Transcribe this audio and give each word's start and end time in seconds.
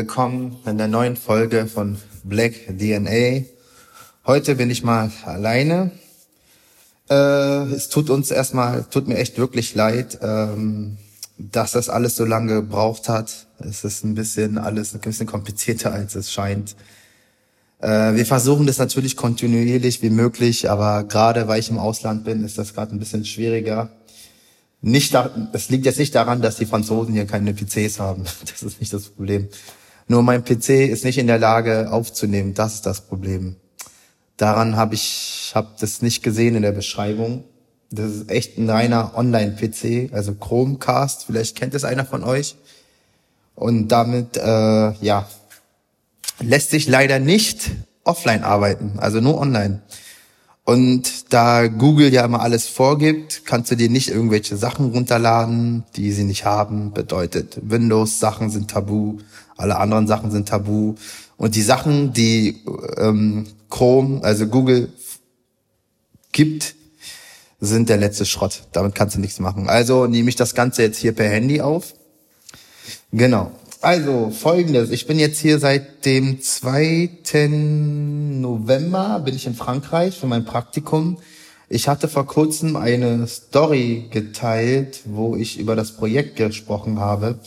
Willkommen 0.00 0.56
in 0.64 0.78
der 0.78 0.88
neuen 0.88 1.14
Folge 1.14 1.66
von 1.66 1.98
Black 2.24 2.54
DNA. 2.68 3.44
Heute 4.24 4.54
bin 4.54 4.70
ich 4.70 4.82
mal 4.82 5.12
alleine. 5.26 5.90
Äh, 7.10 7.64
es 7.74 7.90
tut 7.90 8.08
uns 8.08 8.30
erstmal, 8.30 8.84
tut 8.84 9.08
mir 9.08 9.18
echt 9.18 9.36
wirklich 9.36 9.74
leid, 9.74 10.18
ähm, 10.22 10.96
dass 11.36 11.72
das 11.72 11.90
alles 11.90 12.16
so 12.16 12.24
lange 12.24 12.62
gebraucht 12.62 13.10
hat. 13.10 13.46
Es 13.58 13.84
ist 13.84 14.02
ein 14.02 14.14
bisschen 14.14 14.56
alles 14.56 14.94
ein 14.94 15.00
bisschen 15.00 15.26
komplizierter, 15.26 15.92
als 15.92 16.14
es 16.14 16.32
scheint. 16.32 16.76
Äh, 17.80 18.14
wir 18.14 18.24
versuchen 18.24 18.66
das 18.66 18.78
natürlich 18.78 19.18
kontinuierlich 19.18 20.00
wie 20.00 20.08
möglich, 20.08 20.70
aber 20.70 21.04
gerade 21.04 21.46
weil 21.46 21.60
ich 21.60 21.68
im 21.68 21.78
Ausland 21.78 22.24
bin, 22.24 22.42
ist 22.42 22.56
das 22.56 22.72
gerade 22.72 22.96
ein 22.96 23.00
bisschen 23.00 23.26
schwieriger. 23.26 23.90
Nicht 24.80 25.12
da, 25.12 25.28
das 25.52 25.68
liegt 25.68 25.84
jetzt 25.84 25.98
nicht 25.98 26.14
daran, 26.14 26.40
dass 26.40 26.56
die 26.56 26.64
Franzosen 26.64 27.12
hier 27.12 27.26
keine 27.26 27.52
PCs 27.52 28.00
haben. 28.00 28.24
Das 28.50 28.62
ist 28.62 28.80
nicht 28.80 28.94
das 28.94 29.10
Problem. 29.10 29.48
Nur 30.10 30.24
mein 30.24 30.44
PC 30.44 30.70
ist 30.90 31.04
nicht 31.04 31.18
in 31.18 31.28
der 31.28 31.38
Lage 31.38 31.92
aufzunehmen. 31.92 32.52
Das 32.52 32.74
ist 32.74 32.84
das 32.84 33.02
Problem. 33.02 33.54
Daran 34.36 34.74
habe 34.74 34.96
ich 34.96 35.52
hab 35.54 35.78
das 35.78 36.02
nicht 36.02 36.24
gesehen 36.24 36.56
in 36.56 36.62
der 36.62 36.72
Beschreibung. 36.72 37.44
Das 37.92 38.10
ist 38.10 38.28
echt 38.28 38.58
ein 38.58 38.68
reiner 38.68 39.12
Online-PC, 39.14 40.12
also 40.12 40.34
Chromecast. 40.34 41.26
Vielleicht 41.26 41.56
kennt 41.56 41.74
es 41.74 41.84
einer 41.84 42.04
von 42.04 42.24
euch. 42.24 42.56
Und 43.54 43.86
damit, 43.86 44.36
äh, 44.36 44.90
ja, 45.00 45.28
lässt 46.40 46.70
sich 46.70 46.88
leider 46.88 47.20
nicht 47.20 47.70
offline 48.02 48.42
arbeiten, 48.42 48.94
also 48.98 49.20
nur 49.20 49.38
online. 49.38 49.80
Und 50.70 51.32
da 51.32 51.66
Google 51.66 52.12
ja 52.12 52.24
immer 52.24 52.42
alles 52.42 52.68
vorgibt, 52.68 53.42
kannst 53.44 53.72
du 53.72 53.74
dir 53.74 53.90
nicht 53.90 54.08
irgendwelche 54.08 54.56
Sachen 54.56 54.92
runterladen, 54.92 55.82
die 55.96 56.12
sie 56.12 56.22
nicht 56.22 56.44
haben. 56.44 56.92
Bedeutet, 56.92 57.58
Windows-Sachen 57.60 58.50
sind 58.50 58.70
tabu, 58.70 59.18
alle 59.56 59.78
anderen 59.78 60.06
Sachen 60.06 60.30
sind 60.30 60.48
tabu. 60.48 60.94
Und 61.36 61.56
die 61.56 61.62
Sachen, 61.62 62.12
die 62.12 62.62
ähm, 62.98 63.48
Chrome, 63.68 64.22
also 64.22 64.46
Google 64.46 64.92
gibt, 66.30 66.76
sind 67.58 67.88
der 67.88 67.96
letzte 67.96 68.24
Schrott. 68.24 68.68
Damit 68.70 68.94
kannst 68.94 69.16
du 69.16 69.20
nichts 69.20 69.40
machen. 69.40 69.68
Also 69.68 70.06
nehme 70.06 70.28
ich 70.28 70.36
das 70.36 70.54
Ganze 70.54 70.82
jetzt 70.82 70.98
hier 70.98 71.16
per 71.16 71.28
Handy 71.28 71.60
auf. 71.60 71.94
Genau. 73.10 73.50
Also 73.82 74.30
folgendes, 74.30 74.90
ich 74.90 75.06
bin 75.06 75.18
jetzt 75.18 75.38
hier 75.38 75.58
seit 75.58 76.04
dem 76.04 76.42
2. 76.42 77.48
November, 77.48 79.22
bin 79.24 79.34
ich 79.34 79.46
in 79.46 79.54
Frankreich 79.54 80.18
für 80.18 80.26
mein 80.26 80.44
Praktikum. 80.44 81.16
Ich 81.70 81.88
hatte 81.88 82.06
vor 82.06 82.26
kurzem 82.26 82.76
eine 82.76 83.26
Story 83.26 84.08
geteilt, 84.10 85.00
wo 85.06 85.34
ich 85.34 85.58
über 85.58 85.76
das 85.76 85.92
Projekt 85.92 86.36
gesprochen 86.36 87.00
habe. 87.00 87.38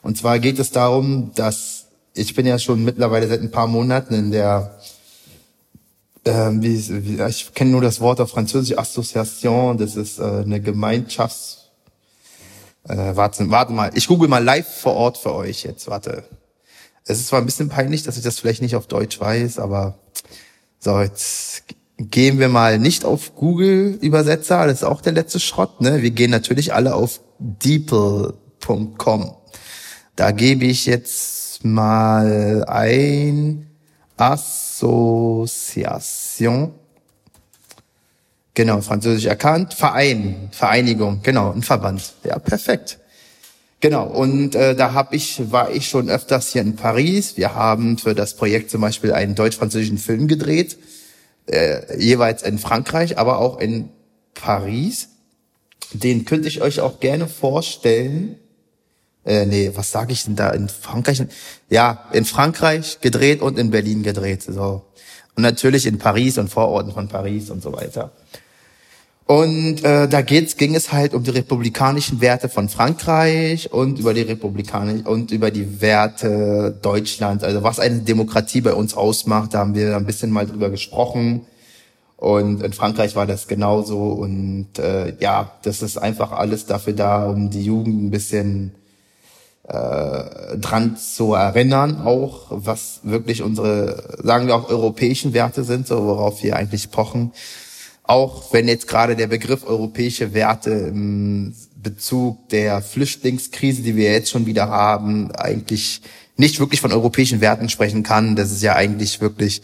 Und 0.00 0.16
zwar 0.16 0.38
geht 0.38 0.58
es 0.58 0.70
darum, 0.70 1.32
dass 1.34 1.88
ich 2.14 2.34
bin 2.34 2.46
ja 2.46 2.58
schon 2.58 2.82
mittlerweile 2.84 3.28
seit 3.28 3.42
ein 3.42 3.50
paar 3.50 3.66
Monaten 3.66 4.14
in 4.14 4.30
der, 4.30 4.78
äh, 6.24 6.52
wie, 6.52 6.88
wie, 7.04 7.22
ich 7.22 7.52
kenne 7.52 7.72
nur 7.72 7.82
das 7.82 8.00
Wort 8.00 8.18
auf 8.18 8.30
Französisch, 8.30 8.78
Association, 8.78 9.76
das 9.76 9.96
ist 9.96 10.18
äh, 10.18 10.22
eine 10.22 10.62
Gemeinschafts 10.62 11.61
äh, 12.88 13.16
warte, 13.16 13.50
warte 13.50 13.72
mal, 13.72 13.90
ich 13.94 14.06
google 14.06 14.28
mal 14.28 14.42
live 14.42 14.66
vor 14.66 14.94
Ort 14.94 15.18
für 15.18 15.34
euch 15.34 15.62
jetzt, 15.64 15.88
warte. 15.88 16.24
Es 17.04 17.18
ist 17.18 17.28
zwar 17.28 17.40
ein 17.40 17.46
bisschen 17.46 17.68
peinlich, 17.68 18.02
dass 18.04 18.16
ich 18.16 18.22
das 18.22 18.38
vielleicht 18.38 18.62
nicht 18.62 18.76
auf 18.76 18.86
Deutsch 18.86 19.20
weiß, 19.20 19.58
aber 19.58 19.98
so, 20.78 21.00
jetzt 21.00 21.64
gehen 21.98 22.38
wir 22.38 22.48
mal 22.48 22.78
nicht 22.78 23.04
auf 23.04 23.34
Google-Übersetzer, 23.34 24.66
das 24.66 24.78
ist 24.78 24.84
auch 24.84 25.00
der 25.00 25.12
letzte 25.12 25.40
Schrott, 25.40 25.80
ne? 25.80 26.02
Wir 26.02 26.10
gehen 26.10 26.30
natürlich 26.30 26.74
alle 26.74 26.94
auf 26.94 27.20
deeple.com. 27.38 29.36
Da 30.16 30.30
gebe 30.32 30.64
ich 30.64 30.86
jetzt 30.86 31.64
mal 31.64 32.64
ein 32.66 33.70
Association 34.16 35.62
Genau, 38.54 38.80
französisch 38.82 39.26
erkannt. 39.26 39.74
Verein, 39.74 40.48
Vereinigung, 40.52 41.20
genau, 41.22 41.52
ein 41.52 41.62
Verband. 41.62 42.12
Ja, 42.24 42.38
perfekt. 42.38 42.98
Genau, 43.80 44.06
und 44.06 44.54
äh, 44.54 44.76
da 44.76 44.92
hab 44.92 45.12
ich, 45.12 45.50
war 45.50 45.72
ich 45.72 45.88
schon 45.88 46.08
öfters 46.08 46.52
hier 46.52 46.62
in 46.62 46.76
Paris. 46.76 47.36
Wir 47.36 47.54
haben 47.54 47.98
für 47.98 48.14
das 48.14 48.36
Projekt 48.36 48.70
zum 48.70 48.80
Beispiel 48.80 49.12
einen 49.12 49.34
deutsch-französischen 49.34 49.98
Film 49.98 50.28
gedreht, 50.28 50.78
äh, 51.46 51.98
jeweils 51.98 52.42
in 52.42 52.58
Frankreich, 52.58 53.18
aber 53.18 53.38
auch 53.38 53.58
in 53.58 53.88
Paris. 54.34 55.08
Den 55.92 56.24
könnte 56.26 56.46
ich 56.46 56.62
euch 56.62 56.80
auch 56.80 57.00
gerne 57.00 57.26
vorstellen. 57.26 58.36
Äh, 59.24 59.46
nee, 59.46 59.72
was 59.74 59.90
sage 59.90 60.12
ich 60.12 60.24
denn 60.24 60.36
da? 60.36 60.50
In 60.50 60.68
Frankreich? 60.68 61.22
Ja, 61.68 62.08
in 62.12 62.24
Frankreich 62.24 63.00
gedreht 63.00 63.40
und 63.40 63.58
in 63.58 63.70
Berlin 63.70 64.02
gedreht. 64.02 64.42
So. 64.42 64.82
Und 65.34 65.42
natürlich 65.42 65.86
in 65.86 65.98
Paris 65.98 66.38
und 66.38 66.48
Vororten 66.48 66.92
von 66.92 67.08
Paris 67.08 67.50
und 67.50 67.62
so 67.62 67.72
weiter. 67.72 68.12
Und 69.26 69.82
äh, 69.84 70.08
da 70.08 70.20
geht's, 70.20 70.56
ging 70.56 70.74
es 70.74 70.92
halt 70.92 71.14
um 71.14 71.22
die 71.22 71.30
republikanischen 71.30 72.20
Werte 72.20 72.48
von 72.48 72.68
Frankreich 72.68 73.72
und 73.72 73.98
über 73.98 74.12
die 74.12 74.22
republikanischen 74.22 75.06
und 75.06 75.30
über 75.30 75.50
die 75.50 75.80
Werte 75.80 76.76
Deutschlands, 76.82 77.42
also 77.44 77.62
was 77.62 77.78
eine 77.78 78.00
Demokratie 78.00 78.60
bei 78.60 78.74
uns 78.74 78.94
ausmacht. 78.94 79.54
Da 79.54 79.60
haben 79.60 79.74
wir 79.74 79.96
ein 79.96 80.06
bisschen 80.06 80.30
mal 80.30 80.46
drüber 80.46 80.70
gesprochen. 80.70 81.46
Und 82.16 82.62
in 82.62 82.72
Frankreich 82.72 83.16
war 83.16 83.26
das 83.26 83.48
genauso. 83.48 83.98
Und 84.10 84.78
äh, 84.78 85.16
ja, 85.18 85.52
das 85.62 85.82
ist 85.82 85.96
einfach 85.96 86.32
alles 86.32 86.66
dafür 86.66 86.92
da, 86.92 87.26
um 87.30 87.48
die 87.50 87.64
Jugend 87.64 88.02
ein 88.02 88.10
bisschen 88.10 88.72
äh, 89.68 90.58
dran 90.58 90.96
zu 90.96 91.34
erinnern, 91.34 92.02
auch 92.02 92.46
was 92.50 93.00
wirklich 93.04 93.42
unsere, 93.42 94.18
sagen 94.22 94.46
wir 94.46 94.56
auch 94.56 94.68
europäischen 94.68 95.34
Werte 95.34 95.64
sind, 95.64 95.86
so 95.86 96.04
worauf 96.04 96.42
wir 96.42 96.56
eigentlich 96.56 96.90
pochen. 96.90 97.32
Auch 98.02 98.52
wenn 98.52 98.66
jetzt 98.66 98.88
gerade 98.88 99.14
der 99.14 99.28
Begriff 99.28 99.64
europäische 99.64 100.34
Werte 100.34 100.70
im 100.70 101.54
Bezug 101.82 102.48
der 102.48 102.82
Flüchtlingskrise, 102.82 103.82
die 103.82 103.96
wir 103.96 104.12
jetzt 104.12 104.30
schon 104.30 104.46
wieder 104.46 104.68
haben, 104.68 105.30
eigentlich 105.32 106.02
nicht 106.36 106.58
wirklich 106.60 106.80
von 106.80 106.92
europäischen 106.92 107.40
Werten 107.40 107.68
sprechen 107.68 108.02
kann. 108.02 108.36
Das 108.36 108.50
ist 108.50 108.62
ja 108.62 108.74
eigentlich 108.74 109.20
wirklich, 109.20 109.62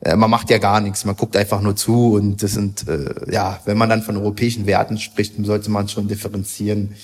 äh, 0.00 0.16
man 0.16 0.30
macht 0.30 0.50
ja 0.50 0.58
gar 0.58 0.80
nichts, 0.80 1.04
man 1.04 1.16
guckt 1.16 1.36
einfach 1.36 1.60
nur 1.60 1.76
zu 1.76 2.14
und 2.14 2.42
das 2.42 2.52
sind, 2.52 2.88
äh, 2.88 3.32
ja, 3.32 3.60
wenn 3.64 3.78
man 3.78 3.88
dann 3.88 4.02
von 4.02 4.16
europäischen 4.16 4.66
Werten 4.66 4.98
spricht, 4.98 5.34
sollte 5.44 5.70
man 5.70 5.88
schon 5.88 6.08
differenzieren, 6.08 6.94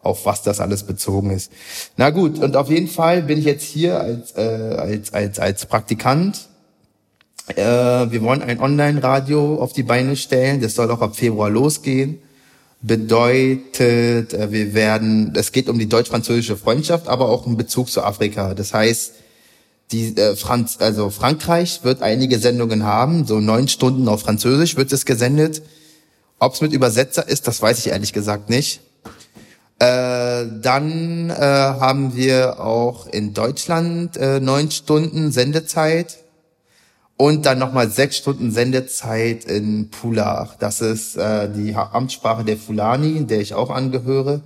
auf 0.00 0.24
was 0.26 0.42
das 0.42 0.60
alles 0.60 0.84
bezogen 0.84 1.30
ist. 1.30 1.50
Na 1.96 2.10
gut, 2.10 2.38
und 2.38 2.56
auf 2.56 2.68
jeden 2.68 2.88
Fall 2.88 3.22
bin 3.22 3.38
ich 3.38 3.44
jetzt 3.44 3.64
hier 3.64 4.00
als, 4.00 4.36
äh, 4.36 4.40
als, 4.40 5.12
als, 5.12 5.38
als 5.38 5.66
Praktikant 5.66 6.48
äh, 7.48 7.62
wir 8.10 8.22
wollen 8.22 8.42
ein 8.42 8.60
Online-Radio 8.60 9.60
auf 9.60 9.72
die 9.72 9.84
Beine 9.84 10.16
stellen. 10.16 10.60
Das 10.60 10.74
soll 10.74 10.90
auch 10.90 11.00
ab 11.00 11.16
Februar 11.16 11.50
losgehen. 11.50 12.18
Bedeutet, 12.82 14.34
äh, 14.34 14.50
wir 14.50 14.74
werden, 14.74 15.32
es 15.36 15.52
geht 15.52 15.68
um 15.68 15.78
die 15.78 15.88
deutsch-französische 15.88 16.56
Freundschaft, 16.56 17.08
aber 17.08 17.28
auch 17.28 17.46
im 17.46 17.56
Bezug 17.56 17.90
zu 17.90 18.02
Afrika. 18.02 18.54
Das 18.54 18.74
heißt, 18.74 19.14
die 19.92 20.16
äh, 20.16 20.34
Franz, 20.34 20.78
also 20.80 21.10
Frankreich 21.10 21.84
wird 21.84 22.02
einige 22.02 22.38
Sendungen 22.38 22.82
haben, 22.82 23.26
so 23.26 23.40
neun 23.40 23.68
Stunden 23.68 24.08
auf 24.08 24.22
Französisch 24.22 24.76
wird 24.76 24.92
es 24.92 25.06
gesendet. 25.06 25.62
Ob 26.38 26.54
es 26.54 26.60
mit 26.60 26.72
Übersetzer 26.72 27.26
ist, 27.26 27.46
das 27.46 27.62
weiß 27.62 27.78
ich 27.78 27.88
ehrlich 27.88 28.12
gesagt 28.12 28.50
nicht. 28.50 28.80
Äh, 29.78 30.46
dann 30.62 31.28
äh, 31.28 31.34
haben 31.34 32.16
wir 32.16 32.60
auch 32.60 33.06
in 33.06 33.34
Deutschland 33.34 34.16
äh, 34.16 34.40
neun 34.40 34.70
Stunden 34.70 35.32
Sendezeit 35.32 36.16
und 37.18 37.44
dann 37.44 37.58
nochmal 37.58 37.90
sechs 37.90 38.16
Stunden 38.16 38.50
Sendezeit 38.50 39.44
in 39.44 39.90
Pulach. 39.90 40.56
Das 40.58 40.80
ist 40.80 41.16
äh, 41.16 41.50
die 41.52 41.74
Amtssprache 41.74 42.44
der 42.44 42.56
Fulani, 42.56 43.26
der 43.26 43.40
ich 43.40 43.54
auch 43.54 43.70
angehöre. 43.70 44.40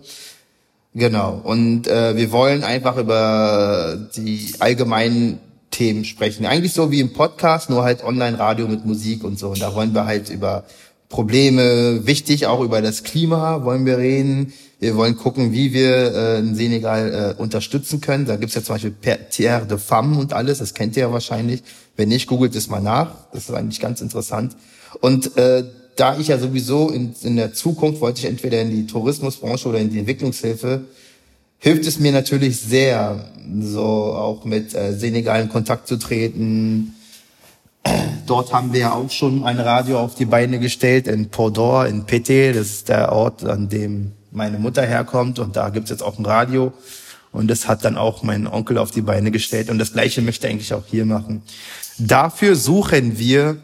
Genau. 0.95 1.41
Und 1.45 1.87
äh, 1.87 2.17
wir 2.17 2.33
wollen 2.33 2.65
einfach 2.65 2.97
über 2.97 3.99
die 4.17 4.55
allgemeinen 4.59 5.39
Themen 5.71 6.05
sprechen. 6.05 6.47
Eigentlich 6.47 6.73
so 6.73 6.91
wie 6.91 6.99
im 6.99 7.13
Podcast, 7.13 7.71
nur 7.71 7.85
halt 7.85 8.03
Online-Radio 8.03 8.67
mit 8.67 8.85
Musik 8.85 9.23
und 9.23 9.39
so. 9.39 9.51
Und 9.51 9.63
da 9.63 9.75
wollen 9.75 9.95
wir 9.95 10.07
halt 10.07 10.29
über 10.29 10.65
Probleme, 11.09 12.07
wichtig 12.07 12.47
auch 12.47 12.61
über 12.61 12.83
das 12.83 13.03
Klima 13.03 13.65
wollen 13.65 13.85
wir 13.85 13.99
reden. 13.99 14.53
Wir 14.81 14.97
wollen 14.97 15.17
gucken, 15.17 15.53
wie 15.53 15.75
wir 15.75 16.15
äh, 16.15 16.39
in 16.39 16.55
Senegal 16.55 17.35
äh, 17.39 17.41
unterstützen 17.41 18.01
können. 18.01 18.25
Da 18.25 18.37
gibt's 18.37 18.55
ja 18.55 18.63
zum 18.63 18.77
Beispiel 18.77 18.95
Terre 19.31 19.67
de 19.67 19.77
Femme 19.77 20.19
und 20.19 20.33
alles, 20.33 20.59
das 20.59 20.73
kennt 20.73 20.97
ihr 20.97 21.03
ja 21.03 21.13
wahrscheinlich. 21.13 21.63
Wenn 21.97 22.09
nicht, 22.09 22.27
googelt 22.27 22.57
es 22.57 22.69
mal 22.69 22.81
nach. 22.81 23.13
Das 23.33 23.45
ist 23.45 23.55
eigentlich 23.55 23.79
ganz 23.79 24.01
interessant. 24.01 24.57
Und 25.03 25.37
äh, 25.37 25.65
da 25.97 26.19
ich 26.19 26.29
ja 26.29 26.39
sowieso 26.39 26.89
in, 26.89 27.15
in 27.23 27.37
der 27.37 27.53
Zukunft 27.53 28.01
wollte 28.01 28.21
ich 28.21 28.25
entweder 28.25 28.63
in 28.63 28.71
die 28.71 28.87
Tourismusbranche 28.87 29.69
oder 29.69 29.79
in 29.79 29.91
die 29.91 29.99
Entwicklungshilfe, 29.99 30.87
hilft 31.59 31.87
es 31.87 32.01
mir 32.01 32.13
natürlich 32.13 32.59
sehr, 32.59 33.27
so 33.61 33.83
auch 33.83 34.47
mit 34.47 34.75
äh, 34.75 34.95
Senegal 34.95 35.43
in 35.43 35.51
Kontakt 35.51 35.89
zu 35.89 35.99
treten. 35.99 36.95
Dort 38.25 38.55
haben 38.55 38.73
wir 38.73 38.81
ja 38.81 38.93
auch 38.95 39.11
schon 39.11 39.45
ein 39.45 39.61
Radio 39.61 39.99
auf 39.99 40.15
die 40.15 40.25
Beine 40.25 40.59
gestellt 40.59 41.07
in 41.07 41.29
Podor, 41.29 41.87
in 41.87 42.07
Pété. 42.07 42.53
Das 42.53 42.69
ist 42.69 42.89
der 42.89 43.13
Ort, 43.13 43.45
an 43.45 43.69
dem 43.69 44.13
meine 44.33 44.59
Mutter 44.59 44.83
herkommt. 44.83 45.39
Und 45.39 45.57
da 45.57 45.71
gibt's 45.71 45.91
jetzt 45.91 46.03
auch 46.03 46.19
ein 46.19 46.27
Radio. 46.27 46.73
Und 47.33 47.49
das 47.49 47.69
hat 47.69 47.85
dann 47.85 47.97
auch 47.97 48.23
mein 48.23 48.47
Onkel 48.47 48.79
auf 48.79 48.91
die 48.91 49.03
Beine 49.03 49.31
gestellt. 49.31 49.71
Und 49.71 49.79
das 49.79 49.93
Gleiche 49.93 50.23
möchte 50.23 50.49
eigentlich 50.49 50.75
auch 50.75 50.85
hier 50.87 51.05
machen. 51.05 51.43
Dafür 51.99 52.57
suchen 52.57 53.19
wir 53.19 53.59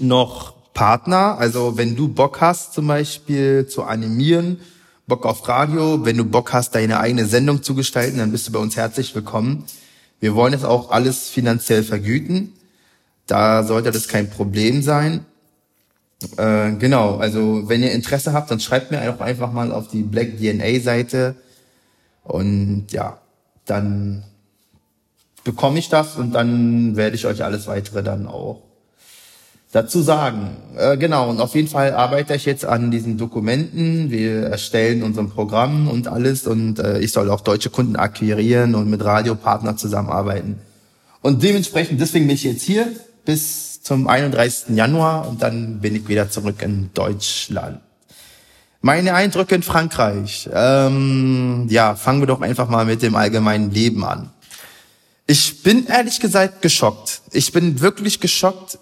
noch 0.00 0.54
Partner. 0.74 1.38
Also 1.38 1.76
wenn 1.76 1.96
du 1.96 2.08
Bock 2.08 2.40
hast, 2.40 2.74
zum 2.74 2.86
Beispiel 2.86 3.66
zu 3.66 3.84
animieren, 3.84 4.60
Bock 5.06 5.26
auf 5.26 5.46
Radio, 5.48 6.04
wenn 6.04 6.16
du 6.16 6.24
Bock 6.24 6.52
hast, 6.52 6.74
deine 6.74 7.00
eigene 7.00 7.26
Sendung 7.26 7.62
zu 7.62 7.74
gestalten, 7.74 8.18
dann 8.18 8.32
bist 8.32 8.48
du 8.48 8.52
bei 8.52 8.58
uns 8.58 8.76
herzlich 8.76 9.14
willkommen. 9.14 9.64
Wir 10.20 10.34
wollen 10.34 10.54
es 10.54 10.64
auch 10.64 10.90
alles 10.90 11.28
finanziell 11.28 11.82
vergüten. 11.82 12.52
Da 13.26 13.64
sollte 13.64 13.90
das 13.90 14.08
kein 14.08 14.30
Problem 14.30 14.82
sein. 14.82 15.26
Äh, 16.36 16.72
genau, 16.78 17.16
also 17.16 17.68
wenn 17.68 17.82
ihr 17.82 17.92
Interesse 17.92 18.32
habt, 18.32 18.50
dann 18.50 18.60
schreibt 18.60 18.90
mir 18.90 19.00
auch 19.12 19.20
einfach 19.20 19.52
mal 19.52 19.72
auf 19.72 19.88
die 19.88 20.02
Black 20.02 20.38
DNA 20.38 20.80
Seite 20.80 21.34
und 22.24 22.86
ja, 22.90 23.18
dann 23.66 24.24
bekomme 25.44 25.78
ich 25.78 25.88
das 25.88 26.16
und 26.16 26.32
dann 26.32 26.96
werde 26.96 27.16
ich 27.16 27.26
euch 27.26 27.42
alles 27.44 27.66
weitere 27.66 28.02
dann 28.02 28.26
auch 28.26 28.62
dazu 29.72 30.02
sagen. 30.02 30.56
Äh, 30.76 30.96
genau, 30.98 31.30
und 31.30 31.40
auf 31.40 31.54
jeden 31.54 31.68
Fall 31.68 31.94
arbeite 31.94 32.34
ich 32.34 32.44
jetzt 32.44 32.64
an 32.64 32.90
diesen 32.90 33.18
Dokumenten. 33.18 34.10
Wir 34.10 34.44
erstellen 34.44 35.02
unser 35.02 35.24
Programm 35.24 35.88
und 35.88 36.08
alles 36.08 36.46
und 36.46 36.78
äh, 36.78 37.00
ich 37.00 37.12
soll 37.12 37.30
auch 37.30 37.40
deutsche 37.40 37.70
Kunden 37.70 37.96
akquirieren 37.96 38.74
und 38.74 38.88
mit 38.88 39.02
Radiopartnern 39.02 39.78
zusammenarbeiten. 39.78 40.58
Und 41.22 41.42
dementsprechend, 41.42 42.00
deswegen 42.00 42.26
bin 42.26 42.34
ich 42.34 42.44
jetzt 42.44 42.62
hier 42.62 42.88
bis 43.24 43.71
zum 43.82 44.06
31. 44.06 44.76
Januar 44.76 45.28
und 45.28 45.42
dann 45.42 45.80
bin 45.80 45.96
ich 45.96 46.08
wieder 46.08 46.30
zurück 46.30 46.62
in 46.62 46.90
Deutschland. 46.94 47.80
Meine 48.80 49.14
Eindrücke 49.14 49.54
in 49.54 49.62
Frankreich. 49.62 50.48
Ähm, 50.52 51.66
ja, 51.68 51.94
fangen 51.94 52.20
wir 52.20 52.26
doch 52.26 52.40
einfach 52.40 52.68
mal 52.68 52.84
mit 52.84 53.02
dem 53.02 53.16
allgemeinen 53.16 53.70
Leben 53.70 54.04
an. 54.04 54.30
Ich 55.26 55.62
bin 55.62 55.86
ehrlich 55.86 56.20
gesagt 56.20 56.62
geschockt. 56.62 57.22
Ich 57.32 57.52
bin 57.52 57.80
wirklich 57.80 58.20
geschockt, 58.20 58.78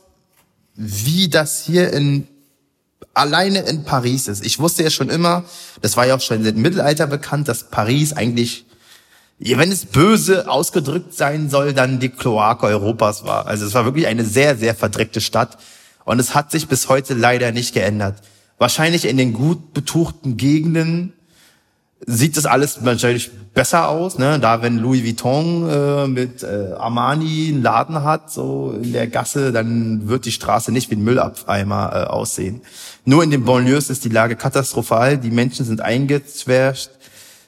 wie 0.74 1.28
das 1.28 1.64
hier 1.64 1.92
in 1.92 2.26
alleine 3.12 3.60
in 3.60 3.84
Paris 3.84 4.28
ist. 4.28 4.44
Ich 4.44 4.58
wusste 4.58 4.82
ja 4.82 4.90
schon 4.90 5.10
immer, 5.10 5.44
das 5.82 5.96
war 5.96 6.06
ja 6.06 6.14
auch 6.14 6.20
schon 6.20 6.44
im 6.44 6.62
Mittelalter 6.62 7.06
bekannt, 7.06 7.48
dass 7.48 7.70
Paris 7.70 8.12
eigentlich 8.12 8.64
wenn 9.40 9.72
es 9.72 9.86
böse 9.86 10.50
ausgedrückt 10.50 11.14
sein 11.14 11.48
soll, 11.48 11.72
dann 11.72 11.98
die 11.98 12.10
Kloake 12.10 12.66
Europas 12.66 13.24
war. 13.24 13.46
Also 13.46 13.64
es 13.64 13.74
war 13.74 13.86
wirklich 13.86 14.06
eine 14.06 14.24
sehr, 14.24 14.56
sehr 14.56 14.74
verdreckte 14.74 15.20
Stadt. 15.20 15.56
Und 16.04 16.18
es 16.18 16.34
hat 16.34 16.50
sich 16.50 16.68
bis 16.68 16.88
heute 16.88 17.14
leider 17.14 17.52
nicht 17.52 17.72
geändert. 17.72 18.16
Wahrscheinlich 18.58 19.06
in 19.06 19.16
den 19.16 19.32
gut 19.32 19.72
betuchten 19.72 20.36
Gegenden 20.36 21.14
sieht 22.06 22.36
das 22.36 22.46
alles 22.46 22.80
natürlich 22.82 23.30
besser 23.54 23.88
aus. 23.88 24.18
Ne? 24.18 24.38
Da 24.38 24.62
wenn 24.62 24.78
Louis 24.78 25.04
Vuitton 25.04 25.68
äh, 25.68 26.06
mit 26.06 26.42
äh, 26.42 26.72
Armani 26.78 27.48
einen 27.48 27.62
Laden 27.62 28.02
hat, 28.02 28.30
so 28.30 28.78
in 28.82 28.92
der 28.92 29.06
Gasse, 29.06 29.52
dann 29.52 30.08
wird 30.08 30.26
die 30.26 30.32
Straße 30.32 30.72
nicht 30.72 30.90
wie 30.90 30.96
ein 30.96 31.04
Müllabeimer 31.04 31.92
äh, 31.94 32.04
aussehen. 32.08 32.60
Nur 33.06 33.22
in 33.22 33.30
den 33.30 33.44
Banlieues 33.44 33.88
ist 33.88 34.04
die 34.04 34.10
Lage 34.10 34.36
katastrophal. 34.36 35.16
Die 35.16 35.30
Menschen 35.30 35.64
sind 35.64 35.80
eingezwärscht 35.80 36.90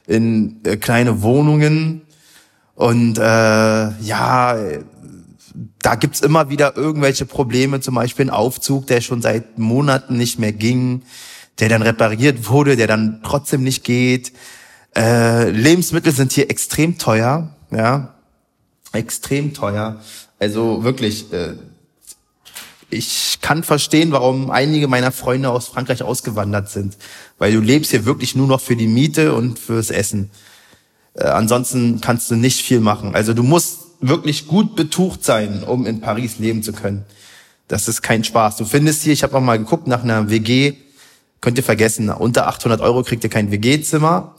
in 0.06 0.60
äh, 0.64 0.76
kleine 0.76 1.22
Wohnungen 1.22 2.02
und 2.74 3.18
äh, 3.18 3.22
ja, 3.22 4.56
da 5.80 5.94
gibt's 5.96 6.20
immer 6.20 6.48
wieder 6.48 6.76
irgendwelche 6.76 7.26
Probleme, 7.26 7.80
zum 7.80 7.94
Beispiel 7.94 8.26
ein 8.26 8.30
Aufzug, 8.30 8.86
der 8.86 9.00
schon 9.00 9.22
seit 9.22 9.58
Monaten 9.58 10.16
nicht 10.16 10.38
mehr 10.38 10.52
ging, 10.52 11.02
der 11.58 11.68
dann 11.68 11.82
repariert 11.82 12.48
wurde, 12.48 12.76
der 12.76 12.86
dann 12.86 13.20
trotzdem 13.22 13.62
nicht 13.62 13.84
geht. 13.84 14.32
Äh, 14.96 15.50
Lebensmittel 15.50 16.12
sind 16.12 16.32
hier 16.32 16.50
extrem 16.50 16.98
teuer, 16.98 17.54
ja, 17.70 18.14
extrem 18.92 19.54
teuer. 19.54 20.00
Also 20.38 20.84
wirklich, 20.84 21.32
äh, 21.32 21.54
ich 22.92 23.38
kann 23.40 23.62
verstehen, 23.62 24.12
warum 24.12 24.50
einige 24.50 24.88
meiner 24.88 25.12
Freunde 25.12 25.50
aus 25.50 25.68
Frankreich 25.68 26.02
ausgewandert 26.02 26.68
sind, 26.68 26.96
weil 27.38 27.52
du 27.52 27.60
lebst 27.60 27.90
hier 27.90 28.04
wirklich 28.04 28.36
nur 28.36 28.46
noch 28.46 28.60
für 28.60 28.76
die 28.76 28.86
Miete 28.86 29.34
und 29.34 29.58
fürs 29.58 29.90
Essen. 29.90 30.30
Äh, 31.14 31.24
ansonsten 31.24 32.00
kannst 32.00 32.30
du 32.30 32.36
nicht 32.36 32.60
viel 32.62 32.80
machen. 32.80 33.14
Also 33.14 33.34
du 33.34 33.42
musst 33.42 33.80
wirklich 34.00 34.46
gut 34.46 34.76
betucht 34.76 35.24
sein, 35.24 35.62
um 35.62 35.86
in 35.86 36.00
Paris 36.00 36.38
leben 36.38 36.62
zu 36.62 36.72
können. 36.72 37.04
Das 37.68 37.88
ist 37.88 38.02
kein 38.02 38.24
Spaß. 38.24 38.56
Du 38.56 38.64
findest 38.64 39.02
hier, 39.02 39.12
ich 39.12 39.22
habe 39.22 39.36
auch 39.36 39.40
mal 39.40 39.58
geguckt 39.58 39.86
nach 39.86 40.02
einer 40.02 40.28
WG, 40.28 40.74
könnt 41.40 41.56
ihr 41.56 41.64
vergessen, 41.64 42.10
unter 42.10 42.46
800 42.48 42.80
Euro 42.80 43.02
kriegt 43.02 43.24
ihr 43.24 43.30
kein 43.30 43.50
WG-Zimmer. 43.50 44.34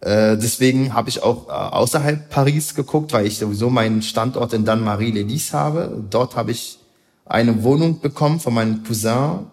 Äh, 0.00 0.36
deswegen 0.36 0.94
habe 0.94 1.08
ich 1.08 1.22
auch 1.22 1.48
äh, 1.48 1.52
außerhalb 1.52 2.28
Paris 2.30 2.74
geguckt, 2.74 3.12
weil 3.12 3.26
ich 3.26 3.38
sowieso 3.38 3.70
meinen 3.70 4.02
Standort 4.02 4.52
in 4.52 4.64
Danmarie-les-Lys 4.64 5.52
habe. 5.52 6.04
Dort 6.10 6.36
habe 6.36 6.50
ich 6.52 6.78
eine 7.26 7.62
Wohnung 7.62 8.00
bekommen 8.00 8.40
von 8.40 8.54
meinem 8.54 8.84
Cousin, 8.84 9.46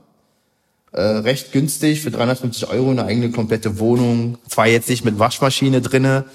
äh, 0.91 1.01
recht 1.01 1.51
günstig 1.51 2.01
für 2.01 2.11
350 2.11 2.67
Euro 2.69 2.91
eine 2.91 3.05
eigene 3.05 3.31
komplette 3.31 3.79
Wohnung. 3.79 4.37
Zwar 4.47 4.67
jetzt 4.67 4.89
nicht 4.89 5.05
mit 5.05 5.19
Waschmaschine 5.19 5.81
drinne, 5.81 6.25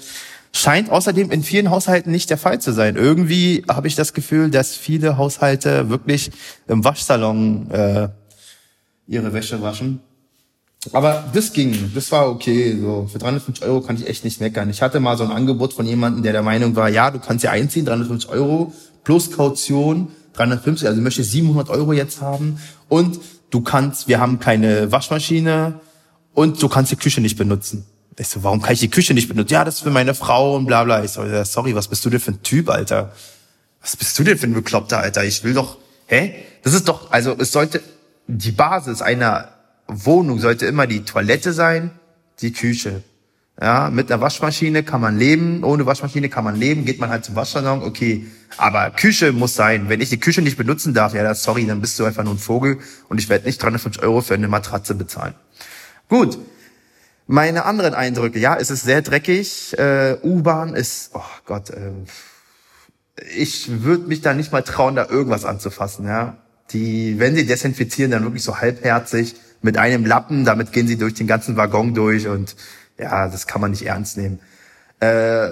scheint 0.51 0.89
außerdem 0.89 1.31
in 1.31 1.43
vielen 1.43 1.69
Haushalten 1.69 2.11
nicht 2.11 2.29
der 2.29 2.37
Fall 2.37 2.59
zu 2.59 2.73
sein. 2.73 2.95
Irgendwie 2.95 3.63
habe 3.69 3.87
ich 3.87 3.95
das 3.95 4.13
Gefühl, 4.13 4.49
dass 4.49 4.75
viele 4.75 5.17
Haushalte 5.17 5.89
wirklich 5.89 6.31
im 6.67 6.83
Waschsalon 6.83 7.69
äh, 7.69 8.09
ihre 9.07 9.33
Wäsche 9.33 9.61
waschen. 9.61 10.01
Aber 10.93 11.25
das 11.33 11.53
ging, 11.53 11.91
das 11.93 12.11
war 12.11 12.29
okay. 12.29 12.77
So 12.79 13.07
für 13.11 13.19
350 13.19 13.65
Euro 13.65 13.81
kann 13.81 13.97
ich 13.97 14.07
echt 14.07 14.23
nicht 14.23 14.39
meckern. 14.39 14.69
Ich 14.69 14.81
hatte 14.81 14.99
mal 14.99 15.17
so 15.17 15.23
ein 15.23 15.31
Angebot 15.31 15.73
von 15.73 15.85
jemandem, 15.85 16.23
der 16.23 16.33
der 16.33 16.43
Meinung 16.43 16.75
war, 16.75 16.89
ja, 16.89 17.11
du 17.11 17.19
kannst 17.19 17.43
ja 17.43 17.51
einziehen, 17.51 17.85
350 17.85 18.29
Euro 18.29 18.73
plus 19.03 19.31
Kaution 19.31 20.09
350, 20.37 20.87
also 20.87 20.99
ich 20.99 21.03
möchte 21.03 21.23
700 21.23 21.69
Euro 21.69 21.93
jetzt 21.93 22.21
haben 22.21 22.59
und 22.89 23.19
du 23.49 23.61
kannst, 23.61 24.07
wir 24.07 24.19
haben 24.19 24.39
keine 24.39 24.91
Waschmaschine 24.91 25.79
und 26.33 26.61
du 26.61 26.69
kannst 26.69 26.91
die 26.91 26.95
Küche 26.95 27.21
nicht 27.21 27.37
benutzen. 27.37 27.85
Ich 28.19 28.27
so, 28.27 28.43
warum 28.43 28.61
kann 28.61 28.73
ich 28.73 28.79
die 28.79 28.89
Küche 28.89 29.13
nicht 29.13 29.27
benutzen? 29.27 29.53
Ja, 29.53 29.63
das 29.63 29.75
ist 29.75 29.81
für 29.81 29.91
meine 29.91 30.15
Frau 30.15 30.55
und 30.55 30.65
bla 30.65 30.83
bla. 30.83 31.03
Ich 31.03 31.11
so, 31.11 31.23
sorry, 31.43 31.75
was 31.75 31.87
bist 31.87 32.03
du 32.03 32.09
denn 32.09 32.19
für 32.19 32.31
ein 32.31 32.41
Typ, 32.41 32.69
Alter? 32.69 33.11
Was 33.81 33.95
bist 33.95 34.17
du 34.17 34.23
denn 34.23 34.37
für 34.37 34.47
ein 34.47 34.53
Bekloppter, 34.53 34.99
Alter? 34.99 35.23
Ich 35.23 35.43
will 35.43 35.53
doch, 35.53 35.77
hä? 36.07 36.33
Das 36.63 36.73
ist 36.73 36.87
doch, 36.87 37.11
also 37.11 37.35
es 37.37 37.51
sollte, 37.51 37.81
die 38.27 38.51
Basis 38.51 39.01
einer 39.01 39.49
Wohnung 39.87 40.39
sollte 40.39 40.65
immer 40.65 40.87
die 40.87 41.05
Toilette 41.05 41.53
sein, 41.53 41.91
die 42.41 42.51
Küche. 42.51 43.03
Ja, 43.59 43.89
mit 43.89 44.11
einer 44.11 44.21
Waschmaschine 44.21 44.83
kann 44.83 45.01
man 45.01 45.17
leben, 45.17 45.63
ohne 45.63 45.87
Waschmaschine 45.87 46.29
kann 46.29 46.43
man 46.43 46.55
leben, 46.55 46.85
geht 46.85 46.99
man 46.99 47.09
halt 47.09 47.25
zum 47.25 47.35
Waschsalon, 47.35 47.81
okay. 47.81 48.27
Aber 48.57 48.91
Küche 48.91 49.31
muss 49.31 49.55
sein. 49.55 49.89
Wenn 49.89 49.99
ich 49.99 50.09
die 50.09 50.19
Küche 50.19 50.43
nicht 50.43 50.57
benutzen 50.57 50.93
darf, 50.93 51.15
ja, 51.15 51.33
sorry, 51.33 51.65
dann 51.65 51.81
bist 51.81 51.99
du 51.99 52.05
einfach 52.05 52.23
nur 52.23 52.35
ein 52.35 52.39
Vogel 52.39 52.77
und 53.09 53.19
ich 53.19 53.29
werde 53.29 53.45
nicht 53.45 53.61
350 53.61 54.03
Euro 54.03 54.21
für 54.21 54.35
eine 54.35 54.47
Matratze 54.47 54.93
bezahlen. 54.93 55.33
Gut. 56.07 56.37
Meine 57.25 57.65
anderen 57.65 57.93
Eindrücke, 57.93 58.39
ja, 58.39 58.55
es 58.55 58.69
ist 58.69 58.83
sehr 58.83 59.01
dreckig. 59.01 59.77
Äh, 59.77 60.17
U-Bahn 60.23 60.75
ist, 60.75 61.11
oh 61.13 61.21
Gott, 61.45 61.71
äh, 61.71 61.91
ich 63.35 63.83
würde 63.83 64.07
mich 64.07 64.21
da 64.21 64.33
nicht 64.33 64.51
mal 64.51 64.61
trauen, 64.61 64.95
da 64.95 65.07
irgendwas 65.09 65.45
anzufassen, 65.45 66.05
ja. 66.05 66.37
Die, 66.71 67.19
wenn 67.19 67.35
sie 67.35 67.45
desinfizieren, 67.45 68.11
dann 68.11 68.23
wirklich 68.23 68.43
so 68.43 68.59
halbherzig 68.59 69.35
mit 69.61 69.77
einem 69.77 70.05
Lappen, 70.05 70.45
damit 70.45 70.71
gehen 70.71 70.87
sie 70.87 70.97
durch 70.97 71.15
den 71.15 71.27
ganzen 71.27 71.57
Waggon 71.57 71.93
durch 71.93 72.27
und 72.27 72.55
ja, 72.99 73.27
das 73.27 73.47
kann 73.47 73.61
man 73.61 73.71
nicht 73.71 73.85
ernst 73.85 74.17
nehmen. 74.17 74.39
Äh, 74.99 75.49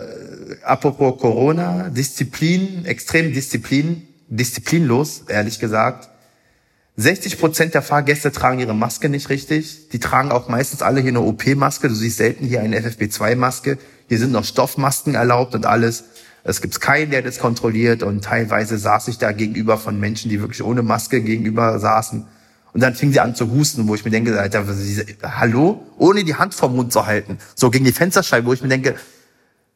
apropos 0.63 1.19
Corona, 1.19 1.89
Disziplin, 1.89 2.85
extrem 2.85 3.33
Disziplin, 3.33 4.07
disziplinlos, 4.27 5.23
ehrlich 5.27 5.59
gesagt. 5.59 6.09
60 6.97 7.39
Prozent 7.39 7.73
der 7.73 7.81
Fahrgäste 7.81 8.31
tragen 8.31 8.59
ihre 8.59 8.73
Maske 8.73 9.09
nicht 9.09 9.29
richtig. 9.29 9.89
Die 9.89 9.99
tragen 9.99 10.31
auch 10.31 10.47
meistens 10.47 10.81
alle 10.81 11.01
hier 11.01 11.09
eine 11.09 11.21
OP-Maske. 11.21 11.89
Du 11.89 11.93
siehst 11.93 12.17
selten 12.17 12.45
hier 12.45 12.61
eine 12.61 12.79
FFP2-Maske. 12.79 13.77
Hier 14.07 14.17
sind 14.17 14.31
noch 14.31 14.45
Stoffmasken 14.45 15.13
erlaubt 15.13 15.55
und 15.55 15.65
alles. 15.65 16.05
Es 16.45 16.61
gibt 16.61 16.79
keinen, 16.79 17.11
der 17.11 17.21
das 17.21 17.39
kontrolliert. 17.39 18.01
Und 18.01 18.23
teilweise 18.23 18.77
saß 18.77 19.09
ich 19.09 19.17
da 19.17 19.33
gegenüber 19.33 19.77
von 19.77 19.99
Menschen, 19.99 20.29
die 20.29 20.39
wirklich 20.39 20.63
ohne 20.63 20.83
Maske 20.83 21.21
gegenüber 21.21 21.79
saßen. 21.79 22.27
Und 22.75 22.81
dann 22.81 22.93
fing 22.93 23.13
sie 23.13 23.21
an 23.21 23.33
zu 23.33 23.49
husten, 23.51 23.87
wo 23.87 23.95
ich 23.95 24.03
mir 24.03 24.11
denke, 24.11 24.37
Alter, 24.37 24.65
hallo? 25.23 25.81
Ohne 25.97 26.25
die 26.25 26.35
Hand 26.35 26.53
vom 26.53 26.75
Mund 26.75 26.91
zu 26.91 27.05
halten. 27.05 27.37
So 27.55 27.69
gegen 27.69 27.85
die 27.85 27.93
Fensterscheibe, 27.93 28.47
wo 28.47 28.51
ich 28.51 28.61
mir 28.61 28.67
denke, 28.67 28.95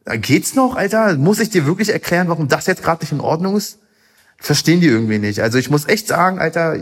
äh, 0.04 0.18
geht's 0.18 0.54
noch, 0.54 0.76
Alter? 0.76 1.16
Muss 1.16 1.40
ich 1.40 1.48
dir 1.48 1.64
wirklich 1.64 1.88
erklären, 1.88 2.28
warum 2.28 2.48
das 2.48 2.66
jetzt 2.66 2.82
gerade 2.82 3.02
nicht 3.02 3.12
in 3.12 3.20
Ordnung 3.20 3.56
ist? 3.56 3.78
Verstehen 4.36 4.82
die 4.82 4.88
irgendwie 4.88 5.18
nicht. 5.18 5.40
Also 5.40 5.56
ich 5.56 5.70
muss 5.70 5.88
echt 5.88 6.08
sagen, 6.08 6.38
Alter, 6.40 6.76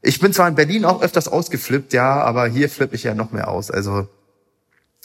ich 0.00 0.18
bin 0.18 0.32
zwar 0.32 0.48
in 0.48 0.56
Berlin 0.56 0.84
auch 0.86 1.02
öfters 1.02 1.28
ausgeflippt, 1.28 1.92
ja, 1.92 2.20
aber 2.20 2.48
hier 2.48 2.68
flippe 2.68 2.96
ich 2.96 3.04
ja 3.04 3.14
noch 3.14 3.30
mehr 3.30 3.46
aus. 3.46 3.70
Also 3.70 4.08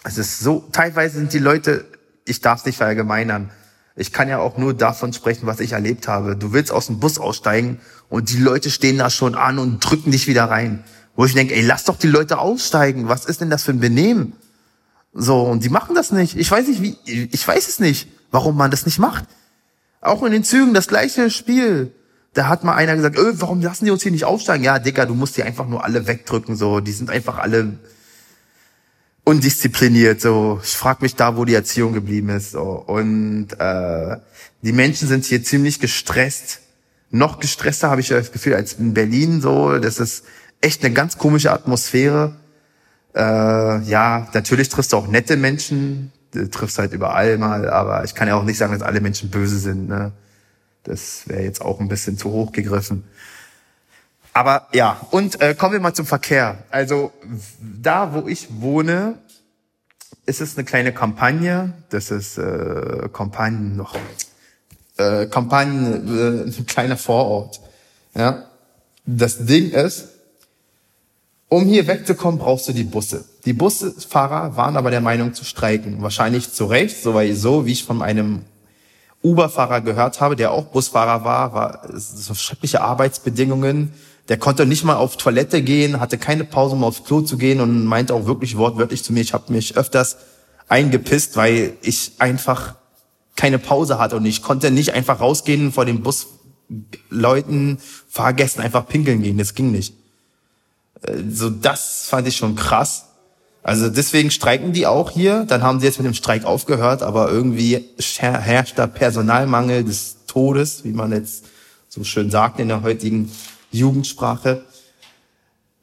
es 0.03 0.17
ist 0.17 0.39
so, 0.39 0.67
teilweise 0.71 1.19
sind 1.19 1.31
die 1.31 1.37
Leute, 1.37 1.85
ich 2.25 2.41
darf 2.41 2.61
es 2.61 2.65
nicht 2.65 2.77
verallgemeinern, 2.77 3.51
ich 3.97 4.13
kann 4.13 4.29
ja 4.29 4.37
auch 4.37 4.57
nur 4.57 4.75
davon 4.75 5.11
sprechen, 5.11 5.47
was 5.47 5.59
ich 5.59 5.71
erlebt 5.71 6.07
habe. 6.07 6.35
Du 6.35 6.53
willst 6.53 6.71
aus 6.71 6.85
dem 6.85 6.99
Bus 6.99 7.17
aussteigen 7.17 7.79
und 8.09 8.31
die 8.31 8.37
Leute 8.37 8.69
stehen 8.69 8.99
da 8.99 9.09
schon 9.09 9.33
an 9.33 9.57
und 9.57 9.79
drücken 9.79 10.11
dich 10.11 10.27
wieder 10.27 10.45
rein. 10.45 10.83
Wo 11.15 11.25
ich 11.25 11.33
denke, 11.33 11.55
ey, 11.55 11.63
lass 11.63 11.83
doch 11.83 11.97
die 11.97 12.07
Leute 12.07 12.37
aussteigen. 12.37 13.09
Was 13.09 13.25
ist 13.25 13.41
denn 13.41 13.49
das 13.49 13.63
für 13.63 13.71
ein 13.71 13.79
Benehmen? 13.79 14.33
So, 15.13 15.41
und 15.41 15.63
die 15.63 15.69
machen 15.69 15.95
das 15.95 16.11
nicht. 16.11 16.37
Ich 16.37 16.51
weiß 16.51 16.67
nicht, 16.67 16.83
wie, 16.83 16.95
ich 17.05 17.47
weiß 17.47 17.67
es 17.67 17.79
nicht, 17.79 18.07
warum 18.29 18.55
man 18.55 18.69
das 18.69 18.85
nicht 18.85 18.99
macht. 18.99 19.25
Auch 19.99 20.21
in 20.21 20.31
den 20.31 20.43
Zügen 20.43 20.75
das 20.75 20.87
gleiche 20.87 21.31
Spiel. 21.31 21.91
Da 22.33 22.49
hat 22.49 22.63
mal 22.63 22.75
einer 22.75 22.95
gesagt, 22.95 23.17
öh, 23.17 23.33
warum 23.37 23.61
lassen 23.61 23.85
die 23.85 23.91
uns 23.91 24.03
hier 24.03 24.11
nicht 24.11 24.25
aufsteigen? 24.25 24.63
Ja, 24.63 24.77
Dicker, 24.77 25.07
du 25.07 25.15
musst 25.15 25.37
die 25.37 25.43
einfach 25.43 25.67
nur 25.67 25.83
alle 25.83 26.05
wegdrücken, 26.05 26.55
so. 26.55 26.81
Die 26.81 26.91
sind 26.91 27.09
einfach 27.09 27.39
alle 27.39 27.79
undiszipliniert, 29.27 30.21
so. 30.21 30.61
Ich 30.63 30.77
frage 30.77 30.99
mich 31.01 31.15
da, 31.15 31.35
wo 31.35 31.43
die 31.43 31.53
Erziehung 31.53 31.91
geblieben 31.91 32.29
ist, 32.29 32.51
so. 32.51 32.61
Und, 32.61 33.49
äh, 33.59 34.17
die 34.61 34.71
Menschen 34.71 35.09
sind 35.09 35.25
hier 35.25 35.43
ziemlich 35.43 35.81
gestresst. 35.81 36.61
Noch 37.11 37.39
gestresster 37.39 37.89
habe 37.89 37.99
ich 37.99 38.07
das 38.07 38.31
Gefühl 38.31 38.53
als 38.53 38.73
in 38.73 38.93
Berlin, 38.93 39.41
so. 39.41 39.79
Das 39.79 39.99
ist 39.99 40.23
echt 40.61 40.83
eine 40.83 40.93
ganz 40.93 41.17
komische 41.17 41.51
Atmosphäre. 41.51 42.37
Äh, 43.13 43.19
ja, 43.19 44.29
natürlich 44.33 44.69
triffst 44.69 44.93
du 44.93 44.97
auch 44.97 45.07
nette 45.07 45.35
Menschen, 45.35 46.13
du 46.31 46.49
triffst 46.49 46.79
halt 46.79 46.93
überall 46.93 47.37
mal, 47.37 47.69
aber 47.69 48.05
ich 48.05 48.15
kann 48.15 48.29
ja 48.29 48.35
auch 48.35 48.45
nicht 48.45 48.57
sagen, 48.57 48.71
dass 48.71 48.81
alle 48.81 49.01
Menschen 49.01 49.29
böse 49.29 49.59
sind. 49.59 49.89
Ne? 49.89 50.13
Das 50.83 51.23
wäre 51.27 51.43
jetzt 51.43 51.61
auch 51.61 51.81
ein 51.81 51.89
bisschen 51.89 52.17
zu 52.17 52.31
hoch 52.31 52.53
gegriffen. 52.53 53.03
Aber 54.37 54.67
ja, 54.71 55.01
und 55.09 55.41
äh, 55.41 55.55
kommen 55.55 55.73
wir 55.73 55.79
mal 55.79 55.95
zum 55.95 56.05
Verkehr. 56.05 56.59
Also 56.69 57.11
da, 57.59 58.13
wo 58.13 58.27
ich 58.27 58.61
wohne, 58.61 59.15
ist 60.27 60.41
es 60.41 60.55
eine 60.55 60.63
kleine 60.63 60.93
Kampagne. 60.93 61.73
Das 61.89 62.11
ist 62.11 62.37
äh, 62.37 63.09
Kampagne 63.11 63.57
noch 63.57 63.95
äh, 64.99 65.25
Kampagne, 65.25 65.89
äh, 65.89 66.43
ein 66.59 66.65
kleiner 66.67 66.97
Vorort. 66.97 67.61
Ja, 68.13 68.43
das 69.07 69.43
Ding 69.43 69.71
ist, 69.71 70.09
um 71.49 71.65
hier 71.65 71.87
wegzukommen, 71.87 72.39
brauchst 72.39 72.67
du 72.67 72.73
die 72.73 72.83
Busse. 72.83 73.25
Die 73.45 73.53
Busfahrer 73.53 74.55
waren 74.55 74.77
aber 74.77 74.91
der 74.91 75.01
Meinung 75.01 75.33
zu 75.33 75.45
streiken. 75.45 76.03
Wahrscheinlich 76.03 76.53
zu 76.53 76.65
Recht, 76.65 77.01
so, 77.01 77.15
weil 77.15 77.33
so 77.33 77.65
wie 77.65 77.71
ich 77.71 77.85
von 77.85 78.03
einem 78.03 78.43
Uber-Fahrer 79.23 79.81
gehört 79.81 80.21
habe, 80.21 80.35
der 80.35 80.51
auch 80.51 80.65
Busfahrer 80.65 81.23
war, 81.23 81.53
war 81.55 81.81
so 81.95 82.35
schreckliche 82.35 82.81
Arbeitsbedingungen. 82.81 83.93
Der 84.29 84.37
konnte 84.37 84.65
nicht 84.65 84.83
mal 84.83 84.95
auf 84.95 85.17
Toilette 85.17 85.61
gehen, 85.61 85.99
hatte 85.99 86.17
keine 86.17 86.43
Pause, 86.43 86.75
um 86.75 86.83
aufs 86.83 87.03
Klo 87.03 87.21
zu 87.21 87.37
gehen 87.37 87.61
und 87.61 87.85
meinte 87.85 88.13
auch 88.13 88.25
wirklich 88.25 88.57
wortwörtlich 88.57 89.03
zu 89.03 89.13
mir, 89.13 89.21
ich 89.21 89.33
habe 89.33 89.53
mich 89.53 89.77
öfters 89.77 90.17
eingepisst, 90.67 91.37
weil 91.37 91.73
ich 91.81 92.13
einfach 92.19 92.75
keine 93.35 93.59
Pause 93.59 93.99
hatte 93.99 94.17
und 94.17 94.25
ich 94.25 94.41
konnte 94.41 94.71
nicht 94.71 94.93
einfach 94.93 95.21
rausgehen 95.21 95.71
vor 95.71 95.85
den 95.85 96.03
Busleuten, 96.03 97.77
Fahrgästen 98.09 98.63
einfach 98.63 98.87
pinkeln 98.87 99.21
gehen. 99.21 99.37
Das 99.37 99.55
ging 99.55 99.71
nicht. 99.71 99.93
Äh, 101.03 101.19
so 101.29 101.49
das 101.49 102.07
fand 102.09 102.27
ich 102.27 102.35
schon 102.35 102.55
krass. 102.55 103.05
Also 103.63 103.89
deswegen 103.89 104.31
streiken 104.31 104.73
die 104.73 104.87
auch 104.87 105.11
hier. 105.11 105.45
Dann 105.45 105.61
haben 105.61 105.79
sie 105.79 105.85
jetzt 105.85 105.99
mit 105.99 106.05
dem 106.05 106.13
Streik 106.13 106.45
aufgehört, 106.45 107.03
aber 107.03 107.29
irgendwie 107.29 107.85
herrscht 108.19 108.79
da 108.79 108.87
Personalmangel 108.87 109.83
des 109.83 110.17
Todes, 110.25 110.83
wie 110.83 110.93
man 110.93 111.11
jetzt 111.11 111.45
so 111.89 112.03
schön 112.03 112.31
sagt 112.31 112.59
in 112.59 112.69
der 112.69 112.81
heutigen 112.81 113.31
Jugendsprache, 113.71 114.63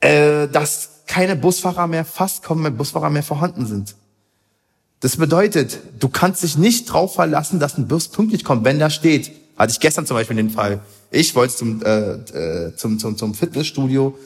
äh, 0.00 0.48
dass 0.48 0.90
keine 1.06 1.36
Busfahrer 1.36 1.86
mehr, 1.86 2.04
fast 2.04 2.42
kaum 2.42 2.76
Busfahrer 2.76 3.10
mehr 3.10 3.22
vorhanden 3.22 3.66
sind. 3.66 3.94
Das 5.00 5.16
bedeutet, 5.16 5.78
du 5.98 6.08
kannst 6.08 6.42
dich 6.42 6.56
nicht 6.56 6.86
drauf 6.86 7.14
verlassen, 7.14 7.60
dass 7.60 7.76
ein 7.76 7.88
Bus 7.88 8.08
pünktlich 8.08 8.42
kommt, 8.42 8.64
wenn 8.64 8.78
da 8.78 8.88
steht. 8.88 9.32
Hatte 9.56 9.72
ich 9.72 9.80
gestern 9.80 10.06
zum 10.06 10.16
Beispiel 10.16 10.36
den 10.36 10.50
Fall. 10.50 10.80
Ich 11.10 11.34
wollte 11.34 11.54
zum, 11.54 11.82
äh, 11.82 12.12
äh, 12.12 12.76
zum, 12.76 12.98
zum, 12.98 13.16
zum 13.16 13.34
Fitnessstudio 13.34 14.16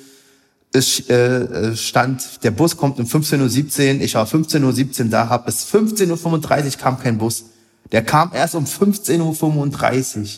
es 0.72 1.08
äh, 1.08 1.74
stand, 1.76 2.44
der 2.44 2.50
Bus 2.50 2.76
kommt 2.76 2.98
um 2.98 3.06
15.17 3.06 3.96
Uhr, 3.96 4.00
ich 4.02 4.14
war 4.14 4.26
15.17 4.26 5.04
Uhr 5.04 5.10
da, 5.10 5.28
hab 5.28 5.46
bis 5.46 5.66
15.35 5.66 6.64
Uhr 6.66 6.70
kam 6.72 7.00
kein 7.00 7.18
Bus. 7.18 7.44
Der 7.90 8.04
kam 8.04 8.32
erst 8.34 8.54
um 8.54 8.64
15.35 8.64 10.18
Uhr. 10.20 10.28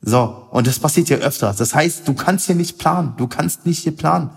So, 0.00 0.46
und 0.50 0.66
das 0.66 0.78
passiert 0.78 1.08
hier 1.08 1.18
öfter. 1.18 1.54
Das 1.56 1.74
heißt, 1.74 2.06
du 2.06 2.14
kannst 2.14 2.46
hier 2.46 2.54
nicht 2.54 2.78
planen, 2.78 3.14
du 3.16 3.26
kannst 3.26 3.66
nicht 3.66 3.80
hier 3.80 3.96
planen. 3.96 4.30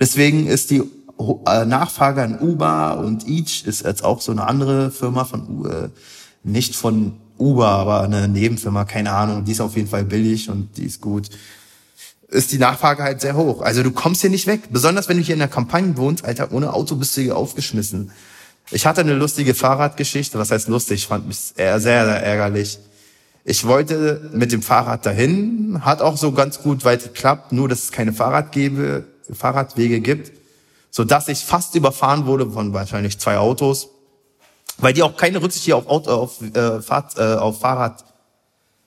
Deswegen 0.00 0.46
ist 0.46 0.70
die 0.70 0.82
äh, 1.46 1.64
Nachfrage 1.64 2.22
an 2.22 2.40
Uber 2.40 2.98
und 2.98 3.28
Each 3.28 3.66
ist 3.66 3.84
jetzt 3.84 4.04
auch 4.04 4.20
so 4.20 4.32
eine 4.32 4.46
andere 4.46 4.90
Firma 4.90 5.24
von, 5.24 5.70
äh, 5.70 5.88
nicht 6.42 6.74
von 6.74 7.14
Uber, 7.38 7.68
aber 7.68 8.02
eine 8.02 8.26
Nebenfirma, 8.28 8.84
keine 8.84 9.12
Ahnung, 9.12 9.44
die 9.44 9.52
ist 9.52 9.60
auf 9.60 9.76
jeden 9.76 9.88
Fall 9.88 10.04
billig 10.04 10.48
und 10.48 10.76
die 10.76 10.84
ist 10.84 11.00
gut 11.00 11.28
ist 12.32 12.52
die 12.52 12.58
Nachfrage 12.58 13.02
halt 13.02 13.20
sehr 13.20 13.36
hoch. 13.36 13.60
Also 13.60 13.82
du 13.82 13.90
kommst 13.90 14.22
hier 14.22 14.30
nicht 14.30 14.46
weg. 14.46 14.62
Besonders 14.70 15.08
wenn 15.08 15.18
du 15.18 15.22
hier 15.22 15.34
in 15.34 15.38
der 15.38 15.48
Kampagne 15.48 15.96
wohnst, 15.96 16.24
Alter, 16.24 16.50
ohne 16.52 16.72
Auto 16.72 16.96
bist 16.96 17.16
du 17.16 17.20
hier 17.20 17.36
aufgeschmissen. 17.36 18.10
Ich 18.70 18.86
hatte 18.86 19.02
eine 19.02 19.14
lustige 19.14 19.54
Fahrradgeschichte. 19.54 20.38
Was 20.38 20.50
heißt 20.50 20.68
lustig? 20.68 21.02
Ich 21.02 21.06
fand 21.06 21.28
mich 21.28 21.38
sehr, 21.38 21.78
sehr 21.78 22.02
ärgerlich. 22.02 22.78
Ich 23.44 23.66
wollte 23.66 24.30
mit 24.32 24.52
dem 24.52 24.62
Fahrrad 24.62 25.04
dahin, 25.04 25.80
hat 25.84 26.00
auch 26.00 26.16
so 26.16 26.32
ganz 26.32 26.62
gut 26.62 26.84
weit 26.84 27.02
geklappt, 27.02 27.52
nur 27.52 27.68
dass 27.68 27.84
es 27.84 27.92
keine 27.92 28.12
Fahrradgebe, 28.12 29.04
Fahrradwege 29.32 30.00
gibt, 30.00 30.32
so 30.90 31.04
dass 31.04 31.28
ich 31.28 31.44
fast 31.44 31.74
überfahren 31.74 32.26
wurde 32.26 32.48
von 32.50 32.72
wahrscheinlich 32.72 33.18
zwei 33.18 33.38
Autos, 33.38 33.88
weil 34.78 34.92
die 34.92 35.02
auch 35.02 35.16
keine 35.16 35.42
Rücksicht 35.42 35.64
hier 35.64 35.76
auf, 35.76 35.88
Auto, 35.88 36.10
auf, 36.10 36.40
äh, 36.40 36.80
Fahrt, 36.80 37.18
äh, 37.18 37.34
auf 37.34 37.60
Fahrrad 37.60 38.04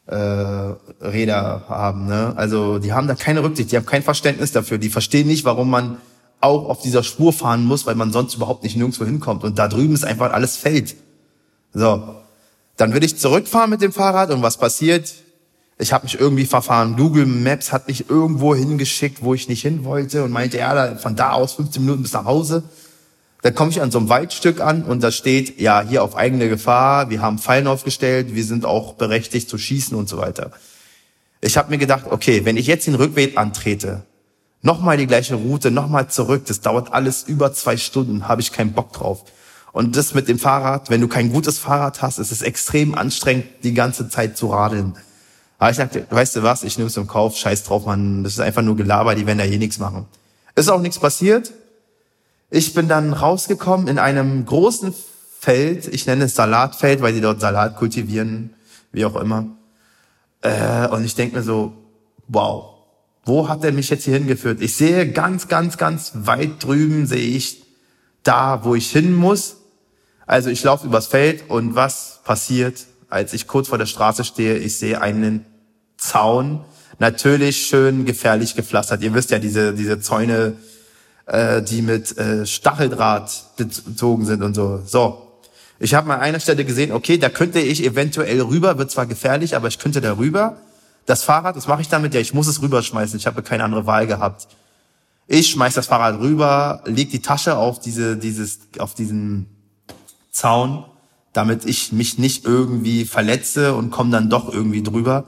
äh, 0.06 0.16
Räder 0.16 1.64
haben. 1.68 2.08
Ne? 2.08 2.34
Also 2.38 2.80
die 2.80 2.94
haben 2.94 3.08
da 3.08 3.16
keine 3.16 3.44
Rücksicht, 3.44 3.72
die 3.72 3.78
haben 3.78 3.86
kein 3.86 4.04
Verständnis 4.04 4.52
dafür. 4.52 4.78
Die 4.78 4.90
verstehen 4.90 5.28
nicht, 5.28 5.46
warum 5.46 5.70
man 5.70 5.98
auch 6.42 6.70
auf 6.70 6.82
dieser 6.82 7.04
Spur 7.04 7.34
fahren 7.34 7.66
muss, 7.66 7.86
weil 7.86 7.96
man 7.96 8.12
sonst 8.12 8.36
überhaupt 8.36 8.64
nicht 8.64 8.78
nirgendwo 8.78 9.04
hinkommt. 9.04 9.44
Und 9.44 9.58
da 9.58 9.68
drüben 9.68 9.96
ist 9.96 10.06
einfach 10.06 10.32
alles 10.32 10.58
Feld. 10.58 10.96
So, 11.74 12.16
dann 12.77 12.94
will 12.94 13.03
ich 13.03 13.17
zurückfahren 13.17 13.70
mit 13.70 13.82
dem 13.82 13.94
Fahrrad 13.94 14.32
und 14.32 14.41
was 14.41 14.58
passiert? 14.58 15.13
Ich 15.77 15.91
habe 15.91 16.05
mich 16.05 16.20
irgendwie 16.20 16.46
verfahren. 16.46 16.96
Google 16.96 17.25
Maps 17.25 17.72
hat 17.72 17.88
mich 17.88 18.10
irgendwo 18.10 18.55
hingeschickt, 18.55 19.22
wo 19.22 19.34
ich 19.34 19.50
nicht 19.50 19.62
hin 19.62 19.84
wollte 19.84 20.24
und 20.24 20.32
meinte, 20.32 20.58
ja, 20.58 20.96
von 20.96 21.15
da 21.15 21.32
aus 21.32 21.53
15 21.53 21.84
Minuten 21.84 22.03
bis 22.03 22.13
nach 22.13 22.25
Hause. 22.25 22.63
Da 23.41 23.51
komme 23.51 23.72
ich 23.72 23.82
an 23.82 23.91
so 23.91 24.00
einem 24.00 24.10
Waldstück 24.10 24.62
an 24.62 24.84
und 24.84 25.03
da 25.03 25.12
steht, 25.12 25.60
ja, 25.60 25.82
hier 25.82 26.03
auf 26.03 26.15
eigene 26.15 26.50
Gefahr, 26.50 27.10
wir 27.10 27.22
haben 27.22 27.38
Fallen 27.38 27.67
aufgestellt, 27.67 28.34
wir 28.34 28.44
sind 28.44 28.65
auch 28.65 28.94
berechtigt 28.94 29.50
zu 29.50 29.58
schießen 29.58 29.96
und 29.96 30.10
so 30.10 30.17
weiter. 30.17 30.51
Ich 31.41 31.58
habe 31.58 31.70
mir 31.70 31.77
gedacht, 31.77 32.05
okay, 32.10 32.44
wenn 32.46 32.58
ich 32.58 32.65
jetzt 32.65 32.88
den 32.88 32.96
Rückweg 32.96 33.38
antrete, 33.38 34.03
nochmal 34.63 34.98
die 34.98 35.05
gleiche 35.05 35.36
Route, 35.36 35.70
nochmal 35.70 36.10
zurück, 36.10 36.46
das 36.48 36.62
dauert 36.62 36.91
alles 36.91 37.24
über 37.27 37.53
zwei 37.53 37.77
Stunden, 37.77 38.27
habe 38.27 38.41
ich 38.41 38.51
keinen 38.51 38.74
Bock 38.74 38.94
drauf. 38.94 39.25
Und 39.75 39.98
das 39.98 40.13
mit 40.13 40.29
dem 40.29 40.39
Fahrrad, 40.39 40.89
wenn 40.89 41.01
du 41.01 41.10
kein 41.10 41.34
gutes 41.34 41.60
Fahrrad 41.60 42.01
hast, 42.01 42.17
ist 42.17 42.32
es 42.32 42.41
extrem 42.41 42.96
anstrengend, 42.96 43.44
die 43.63 43.74
ganze 43.74 44.08
Zeit 44.08 44.38
zu 44.38 44.48
radeln. 44.48 44.96
Aber 45.58 45.70
ich 45.70 45.75
dachte, 45.75 46.08
weißt 46.10 46.38
du 46.38 46.44
was, 46.44 46.63
ich 46.63 46.77
nehme 46.77 46.88
es 46.88 46.96
im 46.96 47.08
Kauf, 47.08 47.36
scheiß 47.36 47.65
drauf, 47.65 47.86
man, 47.86 48.24
das 48.24 48.36
ist 48.36 48.39
einfach 48.39 48.62
nur 48.62 48.77
Gelaber, 48.77 49.15
die 49.15 49.27
werden 49.27 49.39
da 49.39 49.44
eh 49.44 49.58
nichts 49.58 49.77
machen. 49.77 50.05
Ist 50.55 50.70
auch 50.70 50.79
nichts 50.79 50.98
passiert, 50.98 51.51
ich 52.50 52.74
bin 52.74 52.88
dann 52.88 53.12
rausgekommen 53.12 53.89
in 53.89 54.00
einem 54.00 54.46
großen 54.46 54.94
Feld, 55.41 55.94
ich 55.94 56.08
nenne 56.08 56.24
es 56.24 56.36
Salatfeld, 56.36 57.01
weil 57.01 57.12
die 57.12 57.20
dort 57.20 57.41
Salat 57.41 57.75
kultivieren, 57.75 58.53
wie 58.94 59.03
auch 59.03 59.17
immer. 59.17 59.46
Äh, 60.39 60.88
und 60.88 61.03
ich 61.03 61.15
denke 61.15 61.36
mir 61.36 61.44
so, 61.44 61.74
wow, 62.29 62.75
wo 63.25 63.50
hat 63.50 63.62
er 63.65 63.74
mich 63.74 63.89
jetzt 63.89 64.05
hier 64.05 64.13
hingeführt? 64.13 64.62
Ich 64.62 64.77
sehe 64.77 65.12
ganz, 65.12 65.50
ganz, 65.50 65.75
ganz 65.75 66.13
weit 66.15 66.63
drüben, 66.63 67.08
sehe 67.08 67.36
ich 67.36 67.62
da, 68.24 68.63
wo 68.63 68.74
ich 68.74 68.89
hin 68.89 69.13
muss. 69.13 69.58
Also 70.27 70.50
ich 70.50 70.63
laufe 70.63 70.88
übers 70.88 71.08
Feld 71.08 71.50
und 71.50 71.75
was 71.75 72.20
passiert, 72.24 72.86
als 73.10 73.34
ich 73.34 73.48
kurz 73.48 73.67
vor 73.70 73.77
der 73.77 73.86
Straße 73.86 74.24
stehe? 74.24 74.58
Ich 74.58 74.77
sehe 74.77 75.01
einen 75.01 75.46
Zaun, 75.98 76.65
natürlich 77.00 77.67
schön 77.67 78.05
gefährlich 78.05 78.55
gepflastert. 78.55 79.01
Ihr 79.03 79.13
wisst 79.13 79.32
ja, 79.32 79.39
diese, 79.39 79.74
diese 79.74 80.00
Zäune, 80.00 80.53
äh, 81.25 81.62
die 81.62 81.82
mit 81.82 82.17
äh, 82.17 82.46
Stacheldraht 82.46 83.55
bezogen 83.58 84.25
sind 84.25 84.44
und 84.44 84.55
so. 84.55 84.82
So. 84.86 85.22
Ich 85.77 85.94
habe 85.94 86.08
mal 86.08 86.15
an 86.15 86.22
einer 86.22 86.39
Stelle 86.39 86.63
gesehen, 86.63 86.91
okay, 86.91 87.17
da 87.17 87.29
könnte 87.29 87.60
ich 87.60 87.84
eventuell 87.84 88.41
rüber, 88.41 88.77
wird 88.77 88.91
zwar 88.91 89.05
gefährlich, 89.05 89.55
aber 89.55 89.67
ich 89.67 89.77
könnte 89.77 90.00
da 90.00 90.17
rüber. 90.17 90.58
Das 91.05 91.24
Fahrrad, 91.24 91.55
was 91.55 91.67
mache 91.67 91.82
ich 91.82 91.89
damit? 91.89 92.13
Ja, 92.13 92.22
ich 92.22 92.34
muss 92.34 92.48
es 92.48 92.62
rüberschmeißen. 92.62 93.20
Ich 93.20 93.27
habe 93.27 93.44
keine 93.44 93.63
andere 93.63 93.86
Wahl 93.86 94.08
gehabt. 94.08 94.48
Ich 95.27 95.50
schmeiß 95.50 95.74
das 95.74 95.88
Fahrrad 95.88 96.20
rüber, 96.20 96.82
leg 96.86 97.12
die 97.12 97.22
Tasche 97.22 97.58
auf 97.58 97.79
diese, 97.79 98.15
dieses, 98.15 98.60
auf 98.79 98.94
diesen 98.94 99.55
Zaun, 100.36 100.86
damit 101.34 101.65
ich 101.65 101.92
mich 101.92 102.18
nicht 102.18 102.46
irgendwie 102.46 103.06
verletze 103.06 103.75
und 103.75 103.92
komme 103.92 104.12
dann 104.12 104.30
doch 104.30 104.51
irgendwie 104.51 104.84
drüber. 104.84 105.25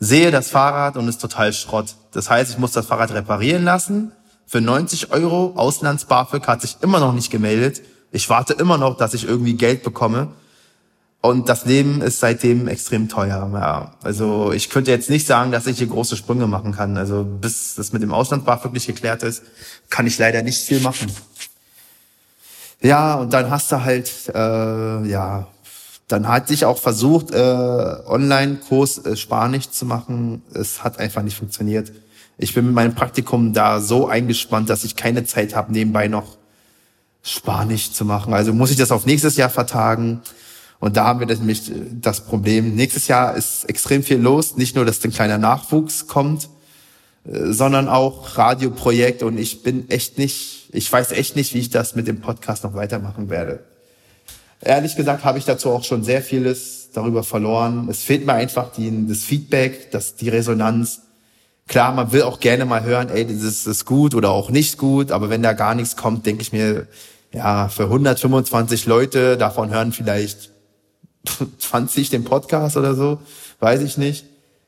Sehe 0.00 0.30
das 0.30 0.50
Fahrrad 0.50 0.96
und 0.96 1.08
ist 1.08 1.20
total 1.20 1.52
Schrott. 1.52 1.94
Das 2.10 2.28
heißt, 2.28 2.50
ich 2.50 2.58
muss 2.58 2.72
das 2.72 2.86
Fahrrad 2.86 3.12
reparieren 3.12 3.64
lassen 3.64 4.12
für 4.52 4.60
90 4.60 5.12
Euro 5.12 5.54
Auslands-BAföG 5.56 6.46
hat 6.46 6.60
sich 6.60 6.76
immer 6.82 7.00
noch 7.00 7.14
nicht 7.14 7.30
gemeldet. 7.30 7.80
Ich 8.10 8.28
warte 8.28 8.52
immer 8.52 8.76
noch, 8.76 8.98
dass 8.98 9.14
ich 9.14 9.24
irgendwie 9.24 9.54
Geld 9.54 9.82
bekomme. 9.82 10.28
Und 11.22 11.48
das 11.48 11.64
Leben 11.64 12.02
ist 12.02 12.20
seitdem 12.20 12.68
extrem 12.68 13.08
teuer. 13.08 13.48
Ja, 13.54 13.94
also 14.02 14.52
ich 14.52 14.68
könnte 14.68 14.90
jetzt 14.90 15.08
nicht 15.08 15.26
sagen, 15.26 15.52
dass 15.52 15.66
ich 15.66 15.78
hier 15.78 15.86
große 15.86 16.18
Sprünge 16.18 16.46
machen 16.48 16.72
kann. 16.72 16.98
Also 16.98 17.24
bis 17.24 17.76
das 17.76 17.94
mit 17.94 18.02
dem 18.02 18.12
Ausland-BAföG 18.12 18.74
nicht 18.74 18.86
geklärt 18.86 19.22
ist, 19.22 19.42
kann 19.88 20.06
ich 20.06 20.18
leider 20.18 20.42
nicht 20.42 20.62
viel 20.62 20.80
machen. 20.80 21.10
Ja, 22.82 23.14
und 23.14 23.32
dann 23.32 23.50
hast 23.50 23.70
du 23.70 23.82
halt, 23.82 24.10
äh, 24.34 25.08
ja, 25.08 25.46
dann 26.08 26.28
hatte 26.28 26.52
ich 26.52 26.64
auch 26.64 26.78
versucht, 26.78 27.30
äh, 27.30 27.38
Online-Kurs 27.38 28.98
äh, 29.06 29.16
Spanisch 29.16 29.70
zu 29.70 29.86
machen. 29.86 30.42
Es 30.52 30.82
hat 30.82 30.98
einfach 30.98 31.22
nicht 31.22 31.36
funktioniert. 31.36 31.92
Ich 32.38 32.54
bin 32.54 32.66
mit 32.66 32.74
meinem 32.74 32.94
Praktikum 32.94 33.52
da 33.52 33.80
so 33.80 34.08
eingespannt, 34.08 34.68
dass 34.68 34.84
ich 34.84 34.96
keine 34.96 35.24
Zeit 35.24 35.54
habe, 35.54 35.72
nebenbei 35.72 36.08
noch 36.08 36.36
Spanisch 37.22 37.92
zu 37.92 38.04
machen. 38.04 38.34
Also 38.34 38.52
muss 38.52 38.70
ich 38.70 38.76
das 38.76 38.90
auf 38.90 39.06
nächstes 39.06 39.36
Jahr 39.36 39.50
vertagen. 39.50 40.20
Und 40.80 40.96
da 40.96 41.04
haben 41.04 41.20
wir 41.20 41.26
nämlich 41.28 41.70
das 42.00 42.24
Problem. 42.24 42.74
Nächstes 42.74 43.06
Jahr 43.06 43.36
ist 43.36 43.64
extrem 43.68 44.02
viel 44.02 44.18
los. 44.18 44.56
Nicht 44.56 44.74
nur, 44.74 44.84
dass 44.84 45.04
ein 45.04 45.12
kleiner 45.12 45.38
Nachwuchs 45.38 46.08
kommt, 46.08 46.48
äh, 47.24 47.52
sondern 47.52 47.88
auch 47.88 48.36
Radioprojekt. 48.36 49.22
Und 49.22 49.38
ich 49.38 49.62
bin 49.62 49.88
echt 49.88 50.18
nicht, 50.18 50.61
ich 50.72 50.90
weiß 50.90 51.12
echt 51.12 51.36
nicht, 51.36 51.54
wie 51.54 51.58
ich 51.58 51.70
das 51.70 51.94
mit 51.94 52.08
dem 52.08 52.20
Podcast 52.20 52.64
noch 52.64 52.74
weitermachen 52.74 53.30
werde. 53.30 53.60
Ehrlich 54.60 54.96
gesagt 54.96 55.24
habe 55.24 55.38
ich 55.38 55.44
dazu 55.44 55.70
auch 55.70 55.84
schon 55.84 56.02
sehr 56.02 56.22
vieles 56.22 56.90
darüber 56.92 57.24
verloren. 57.24 57.88
Es 57.90 58.02
fehlt 58.02 58.26
mir 58.26 58.34
einfach 58.34 58.72
die, 58.72 59.06
das 59.06 59.18
Feedback, 59.18 59.90
das, 59.90 60.16
die 60.16 60.28
Resonanz. 60.28 61.02
Klar, 61.68 61.92
man 61.92 62.12
will 62.12 62.22
auch 62.22 62.40
gerne 62.40 62.64
mal 62.64 62.82
hören, 62.82 63.08
ey, 63.10 63.26
das 63.26 63.66
ist 63.66 63.84
gut 63.84 64.14
oder 64.14 64.30
auch 64.30 64.50
nicht 64.50 64.78
gut, 64.78 65.12
aber 65.12 65.30
wenn 65.30 65.42
da 65.42 65.52
gar 65.52 65.74
nichts 65.74 65.96
kommt, 65.96 66.26
denke 66.26 66.42
ich 66.42 66.52
mir, 66.52 66.86
ja, 67.32 67.68
für 67.68 67.84
125 67.84 68.86
Leute, 68.86 69.36
davon 69.36 69.70
hören 69.70 69.92
vielleicht 69.92 70.50
20 71.58 72.10
den 72.10 72.24
Podcast 72.24 72.76
oder 72.76 72.94
so, 72.94 73.20
weiß 73.60 73.82
ich 73.82 73.96
nicht, 73.96 74.26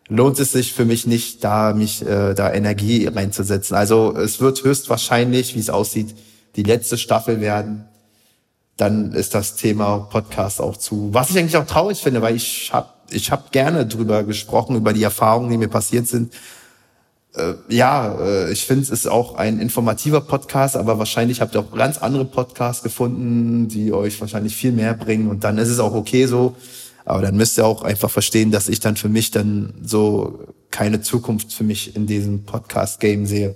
lohnt 0.09 0.39
es 0.39 0.53
sich 0.53 0.73
für 0.73 0.85
mich 0.85 1.07
nicht, 1.07 1.45
da 1.45 1.73
mich 1.73 2.03
äh, 2.03 2.35
da 2.35 2.53
Energie 2.53 3.07
reinzusetzen. 3.07 3.77
Also 3.77 4.15
es 4.17 4.41
wird 4.41 4.63
höchstwahrscheinlich, 4.63 5.55
wie 5.55 5.61
es 5.61 5.71
aussieht, 5.71 6.15
die 6.57 6.63
letzte 6.63 6.99
Staffel 6.99 7.41
werden. 7.41 7.85
Dann 8.77 9.13
ist 9.13 9.35
das 9.35 9.57
Thema 9.57 9.99
Podcast 10.11 10.61
auch 10.61 10.77
zu. 10.77 11.11
Was 11.13 11.31
ich 11.31 11.39
eigentlich 11.39 11.57
auch 11.57 11.67
traurig 11.67 11.99
finde, 11.99 12.23
weil 12.23 12.35
ich 12.35 12.73
habe 12.73 12.89
ich 13.11 13.31
hab 13.31 13.53
gerne 13.53 13.87
drüber 13.87 14.25
gesprochen, 14.25 14.77
über 14.77 14.93
die 14.93 15.03
Erfahrungen, 15.03 15.51
die 15.51 15.59
mir 15.59 15.69
passiert 15.69 16.09
sind. 16.09 16.33
Äh, 17.35 17.55
ja, 17.69 18.15
äh, 18.21 18.53
ich 18.53 18.65
finde, 18.65 18.83
es 18.83 18.91
ist 18.91 19.07
auch 19.07 19.37
ein 19.37 19.61
informativer 19.61 20.21
Podcast, 20.21 20.77
aber 20.77 20.99
wahrscheinlich 20.99 21.41
habt 21.41 21.55
ihr 21.55 21.61
auch 21.61 21.73
ganz 21.73 21.99
andere 21.99 22.25
Podcasts 22.25 22.83
gefunden, 22.83 23.69
die 23.69 23.93
euch 23.93 24.21
wahrscheinlich 24.21 24.57
viel 24.57 24.73
mehr 24.73 24.95
bringen 24.95 25.29
und 25.29 25.45
dann 25.45 25.59
ist 25.59 25.69
es 25.69 25.79
auch 25.79 25.95
okay 25.95 26.27
so. 26.27 26.57
Aber 27.05 27.23
dann 27.23 27.37
müsst 27.37 27.59
ihr 27.59 27.67
auch 27.67 27.83
einfach 27.83 28.11
verstehen, 28.11 28.51
dass 28.51 28.69
ich 28.69 28.81
dann 28.81 28.97
für 28.97 29.09
mich 29.09 29.31
dann 29.31 29.75
so 29.83 30.47
keine 30.71 31.01
Zukunft 31.03 31.53
für 31.53 31.65
mich 31.65 31.95
in 31.97 32.07
diesem 32.07 32.45
Podcast-Game 32.45 33.27
sehe. 33.27 33.55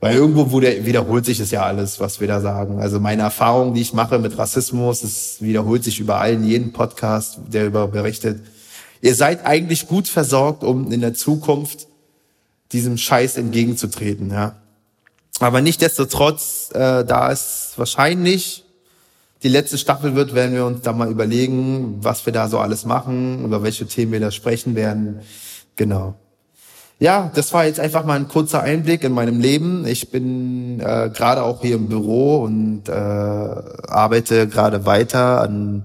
Weil 0.00 0.16
irgendwo 0.16 0.50
wurde, 0.50 0.84
wiederholt 0.84 1.24
sich 1.24 1.38
es 1.38 1.52
ja 1.52 1.62
alles, 1.62 2.00
was 2.00 2.20
wir 2.20 2.26
da 2.26 2.40
sagen. 2.40 2.80
Also 2.80 2.98
meine 2.98 3.22
Erfahrung, 3.22 3.74
die 3.74 3.82
ich 3.82 3.92
mache 3.92 4.18
mit 4.18 4.36
Rassismus, 4.36 5.04
es 5.04 5.36
wiederholt 5.40 5.84
sich 5.84 6.00
überall 6.00 6.32
in 6.32 6.44
jedem 6.44 6.72
Podcast, 6.72 7.38
der 7.46 7.66
über 7.66 7.86
berichtet. 7.86 8.40
Ihr 9.00 9.14
seid 9.14 9.46
eigentlich 9.46 9.86
gut 9.86 10.08
versorgt, 10.08 10.64
um 10.64 10.90
in 10.90 11.00
der 11.00 11.14
Zukunft 11.14 11.86
diesem 12.72 12.98
Scheiß 12.98 13.36
entgegenzutreten, 13.36 14.30
ja. 14.30 14.56
Aber 15.38 15.60
nichtdestotrotz, 15.60 16.70
äh, 16.72 17.04
da 17.04 17.32
es 17.32 17.72
wahrscheinlich 17.76 18.64
die 19.42 19.48
letzte 19.48 19.78
Staffel 19.78 20.14
wird, 20.14 20.34
werden 20.34 20.54
wir 20.54 20.64
uns 20.64 20.82
da 20.82 20.92
mal 20.92 21.10
überlegen, 21.10 21.96
was 22.00 22.24
wir 22.26 22.32
da 22.32 22.48
so 22.48 22.58
alles 22.58 22.84
machen, 22.84 23.44
über 23.44 23.62
welche 23.62 23.86
Themen 23.86 24.12
wir 24.12 24.20
da 24.20 24.30
sprechen 24.30 24.74
werden. 24.74 25.20
Genau. 25.76 26.14
Ja, 27.00 27.32
das 27.34 27.52
war 27.52 27.66
jetzt 27.66 27.80
einfach 27.80 28.04
mal 28.04 28.14
ein 28.14 28.28
kurzer 28.28 28.62
Einblick 28.62 29.02
in 29.02 29.12
meinem 29.12 29.40
Leben. 29.40 29.84
Ich 29.86 30.10
bin 30.10 30.78
äh, 30.78 31.10
gerade 31.12 31.42
auch 31.42 31.60
hier 31.60 31.74
im 31.74 31.88
Büro 31.88 32.44
und 32.44 32.88
äh, 32.88 32.92
arbeite 32.92 34.46
gerade 34.46 34.86
weiter 34.86 35.40
an, 35.40 35.82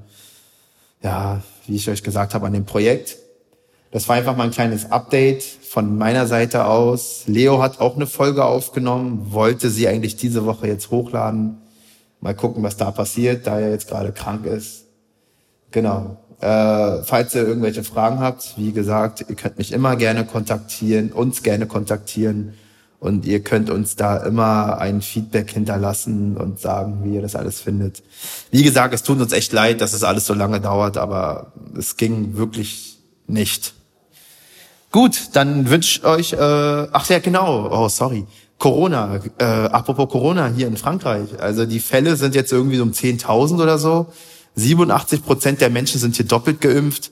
ja, 1.02 1.42
wie 1.66 1.76
ich 1.76 1.90
euch 1.90 2.04
gesagt 2.04 2.36
habe, 2.36 2.46
an 2.46 2.54
dem 2.54 2.66
Projekt. 2.66 3.18
Das 3.90 4.08
war 4.08 4.16
einfach 4.16 4.38
mal 4.38 4.44
ein 4.44 4.52
kleines 4.52 4.92
Update 4.92 5.42
von 5.44 5.98
meiner 5.98 6.28
Seite 6.28 6.66
aus. 6.66 7.24
Leo 7.26 7.64
hat 7.64 7.80
auch 7.80 7.96
eine 7.96 8.06
Folge 8.06 8.46
aufgenommen, 8.46 9.32
wollte 9.32 9.72
sie 9.72 9.88
eigentlich 9.88 10.18
diese 10.18 10.46
Woche 10.46 10.68
jetzt 10.68 10.92
hochladen. 10.92 11.58
Mal 12.20 12.34
gucken, 12.34 12.64
was 12.64 12.78
da 12.78 12.92
passiert, 12.92 13.48
da 13.48 13.60
er 13.60 13.72
jetzt 13.72 13.88
gerade 13.88 14.12
krank 14.12 14.46
ist. 14.46 14.86
Genau. 15.72 16.18
Äh, 16.40 17.04
falls 17.04 17.34
ihr 17.34 17.48
irgendwelche 17.48 17.84
Fragen 17.84 18.20
habt, 18.20 18.58
wie 18.58 18.72
gesagt, 18.72 19.26
ihr 19.28 19.36
könnt 19.36 19.58
mich 19.58 19.72
immer 19.72 19.96
gerne 19.96 20.26
kontaktieren, 20.26 21.12
uns 21.12 21.42
gerne 21.42 21.66
kontaktieren 21.66 22.54
und 23.00 23.26
ihr 23.26 23.44
könnt 23.44 23.70
uns 23.70 23.96
da 23.96 24.18
immer 24.18 24.78
ein 24.80 25.02
Feedback 25.02 25.52
hinterlassen 25.52 26.38
und 26.38 26.60
sagen, 26.60 27.04
wie 27.04 27.16
ihr 27.16 27.22
das 27.22 27.36
alles 27.36 27.62
findet. 27.62 28.04
Wie 28.52 28.64
gesagt, 28.64 28.94
es 28.94 29.04
tut 29.04 29.20
uns 29.20 29.34
echt 29.34 29.52
leid, 29.52 29.82
dass 29.82 29.94
es 29.94 30.04
alles 30.04 30.26
so 30.26 30.34
lange 30.34 30.62
dauert, 30.62 30.98
aber 30.98 31.54
es 31.78 31.98
ging 31.98 32.38
wirklich 32.38 33.00
nicht. 33.28 33.74
Gut, 34.92 35.30
dann 35.34 35.70
wünsche 35.70 36.00
ich 36.00 36.06
euch, 36.06 36.34
äh, 36.34 36.38
ach 36.92 37.10
ja, 37.10 37.20
genau, 37.20 37.70
oh 37.72 37.90
sorry, 37.90 38.26
Corona, 38.58 39.20
äh, 39.38 39.44
apropos 39.44 40.10
Corona 40.10 40.52
hier 40.56 40.68
in 40.68 40.78
Frankreich. 40.78 41.40
Also 41.40 41.66
die 41.66 41.80
Fälle 41.80 42.16
sind 42.16 42.34
jetzt 42.34 42.52
irgendwie 42.52 42.80
um 42.80 42.92
10.000 42.92 43.62
oder 43.62 43.78
so. 43.78 44.08
87 44.56 45.24
Prozent 45.24 45.62
der 45.62 45.70
Menschen 45.70 46.00
sind 46.00 46.16
hier 46.16 46.26
doppelt 46.26 46.60
geimpft. 46.62 47.12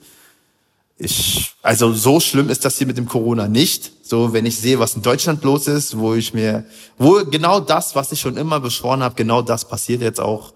Ich, 0.98 1.54
also 1.62 1.92
so 1.92 2.20
schlimm 2.20 2.48
ist 2.48 2.64
das 2.64 2.78
hier 2.78 2.86
mit 2.86 2.96
dem 2.96 3.06
Corona 3.06 3.48
nicht. 3.48 3.92
So, 4.02 4.32
wenn 4.32 4.46
ich 4.46 4.56
sehe, 4.56 4.78
was 4.78 4.96
in 4.96 5.02
Deutschland 5.02 5.44
los 5.44 5.68
ist, 5.68 5.98
wo 5.98 6.14
ich 6.14 6.34
mir, 6.34 6.64
wo 6.98 7.24
genau 7.24 7.60
das, 7.60 7.94
was 7.94 8.10
ich 8.12 8.20
schon 8.20 8.36
immer 8.36 8.60
beschworen 8.60 9.02
habe, 9.02 9.14
genau 9.14 9.42
das 9.42 9.68
passiert 9.68 10.00
jetzt 10.00 10.20
auch. 10.20 10.52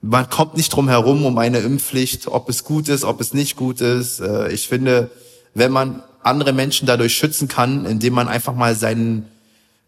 Man 0.00 0.30
kommt 0.30 0.56
nicht 0.56 0.70
drum 0.70 0.88
herum 0.88 1.24
um 1.24 1.38
eine 1.38 1.58
Impfpflicht, 1.58 2.28
ob 2.28 2.48
es 2.48 2.64
gut 2.64 2.88
ist, 2.88 3.04
ob 3.04 3.20
es 3.20 3.34
nicht 3.34 3.56
gut 3.56 3.80
ist. 3.80 4.20
Äh, 4.20 4.52
ich 4.52 4.68
finde, 4.68 5.10
wenn 5.54 5.72
man 5.72 6.02
andere 6.22 6.52
Menschen 6.52 6.86
dadurch 6.86 7.14
schützen 7.14 7.48
kann, 7.48 7.84
indem 7.84 8.14
man 8.14 8.28
einfach 8.28 8.54
mal 8.54 8.74
seinen 8.74 9.28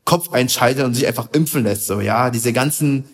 Kopf 0.07 0.33
einschaltet 0.33 0.85
und 0.85 0.95
sich 0.95 1.07
einfach 1.07 1.29
impfen 1.33 1.65
lässt. 1.65 1.87
So, 1.87 2.01
ja, 2.01 2.31
diese 2.31 2.55
ganzen, 2.55 3.05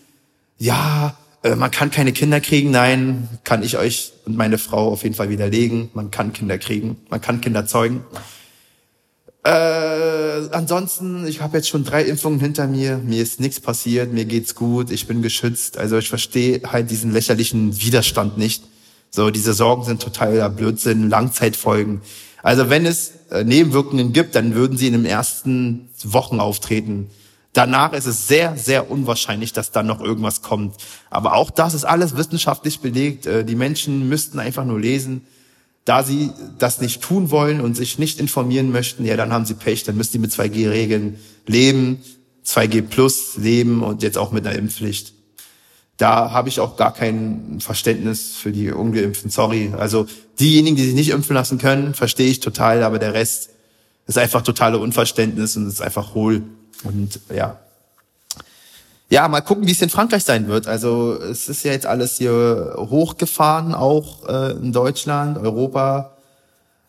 ja, 0.58 1.16
äh, 1.42 1.56
man 1.56 1.72
kann 1.72 1.90
keine 1.90 2.12
Kinder 2.12 2.40
kriegen. 2.40 2.70
Nein, 2.70 3.28
kann 3.42 3.64
ich 3.64 3.76
euch 3.76 4.12
und 4.24 4.36
meine 4.36 4.58
Frau 4.58 4.92
auf 4.92 5.02
jeden 5.02 5.16
Fall 5.16 5.28
widerlegen. 5.28 5.90
Man 5.94 6.12
kann 6.12 6.32
Kinder 6.32 6.58
kriegen, 6.58 6.98
man 7.10 7.20
kann 7.20 7.40
Kinder 7.40 7.66
zeugen. 7.66 8.04
Äh, 9.44 9.50
ansonsten, 10.52 11.26
ich 11.26 11.40
habe 11.40 11.56
jetzt 11.56 11.68
schon 11.68 11.82
drei 11.82 12.04
Impfungen 12.04 12.38
hinter 12.38 12.68
mir. 12.68 12.98
Mir 12.98 13.22
ist 13.22 13.40
nichts 13.40 13.58
passiert, 13.58 14.12
mir 14.12 14.24
geht's 14.24 14.54
gut, 14.54 14.92
ich 14.92 15.08
bin 15.08 15.20
geschützt. 15.20 15.78
Also 15.78 15.98
ich 15.98 16.08
verstehe 16.08 16.60
halt 16.70 16.90
diesen 16.90 17.12
lächerlichen 17.12 17.80
Widerstand 17.80 18.38
nicht. 18.38 18.62
So, 19.10 19.30
diese 19.30 19.52
Sorgen 19.52 19.84
sind 19.84 20.00
totaler 20.00 20.48
Blödsinn, 20.48 21.10
Langzeitfolgen. 21.10 22.02
Also 22.42 22.70
wenn 22.70 22.86
es 22.86 23.12
äh, 23.30 23.44
Nebenwirkungen 23.44 24.12
gibt, 24.12 24.34
dann 24.34 24.54
würden 24.54 24.76
sie 24.76 24.88
in 24.88 24.94
den 24.94 25.04
ersten 25.04 25.88
Wochen 26.04 26.40
auftreten. 26.40 27.10
Danach 27.52 27.92
ist 27.92 28.06
es 28.06 28.28
sehr, 28.28 28.56
sehr 28.56 28.90
unwahrscheinlich, 28.90 29.52
dass 29.52 29.72
dann 29.72 29.86
noch 29.86 30.00
irgendwas 30.00 30.42
kommt. 30.42 30.76
Aber 31.10 31.34
auch 31.34 31.50
das 31.50 31.74
ist 31.74 31.84
alles 31.84 32.16
wissenschaftlich 32.16 32.80
belegt. 32.80 33.26
Äh, 33.26 33.44
die 33.44 33.56
Menschen 33.56 34.08
müssten 34.08 34.38
einfach 34.38 34.64
nur 34.64 34.80
lesen. 34.80 35.26
Da 35.84 36.04
sie 36.04 36.30
das 36.58 36.80
nicht 36.80 37.02
tun 37.02 37.30
wollen 37.30 37.60
und 37.60 37.76
sich 37.76 37.98
nicht 37.98 38.20
informieren 38.20 38.70
möchten, 38.70 39.04
ja, 39.04 39.16
dann 39.16 39.32
haben 39.32 39.44
sie 39.44 39.54
Pech, 39.54 39.82
dann 39.82 39.96
müssen 39.96 40.12
sie 40.12 40.18
mit 40.18 40.30
2G-Regeln 40.30 41.18
leben, 41.46 42.00
2G 42.46 42.82
plus 42.82 43.36
leben 43.36 43.82
und 43.82 44.02
jetzt 44.04 44.16
auch 44.16 44.30
mit 44.30 44.46
einer 44.46 44.56
Impfpflicht 44.56 45.12
da 45.96 46.30
habe 46.32 46.48
ich 46.48 46.60
auch 46.60 46.76
gar 46.76 46.92
kein 46.92 47.58
Verständnis 47.60 48.34
für 48.34 48.52
die 48.52 48.72
Ungeimpften. 48.72 49.30
Sorry. 49.30 49.72
Also 49.78 50.06
diejenigen, 50.40 50.76
die 50.76 50.84
sich 50.84 50.94
nicht 50.94 51.10
impfen 51.10 51.34
lassen 51.34 51.58
können, 51.58 51.94
verstehe 51.94 52.30
ich 52.30 52.40
total, 52.40 52.82
aber 52.82 52.98
der 52.98 53.14
Rest 53.14 53.50
ist 54.06 54.18
einfach 54.18 54.42
totale 54.42 54.78
Unverständnis 54.78 55.56
und 55.56 55.68
ist 55.68 55.82
einfach 55.82 56.14
hohl. 56.14 56.42
Und 56.84 57.20
ja. 57.34 57.58
Ja, 59.10 59.28
mal 59.28 59.42
gucken, 59.42 59.66
wie 59.66 59.72
es 59.72 59.82
in 59.82 59.90
Frankreich 59.90 60.24
sein 60.24 60.48
wird. 60.48 60.66
Also 60.66 61.14
es 61.20 61.48
ist 61.48 61.64
ja 61.64 61.72
jetzt 61.72 61.86
alles 61.86 62.16
hier 62.16 62.74
hochgefahren, 62.78 63.74
auch 63.74 64.26
äh, 64.26 64.52
in 64.52 64.72
Deutschland, 64.72 65.36
Europa. 65.36 66.16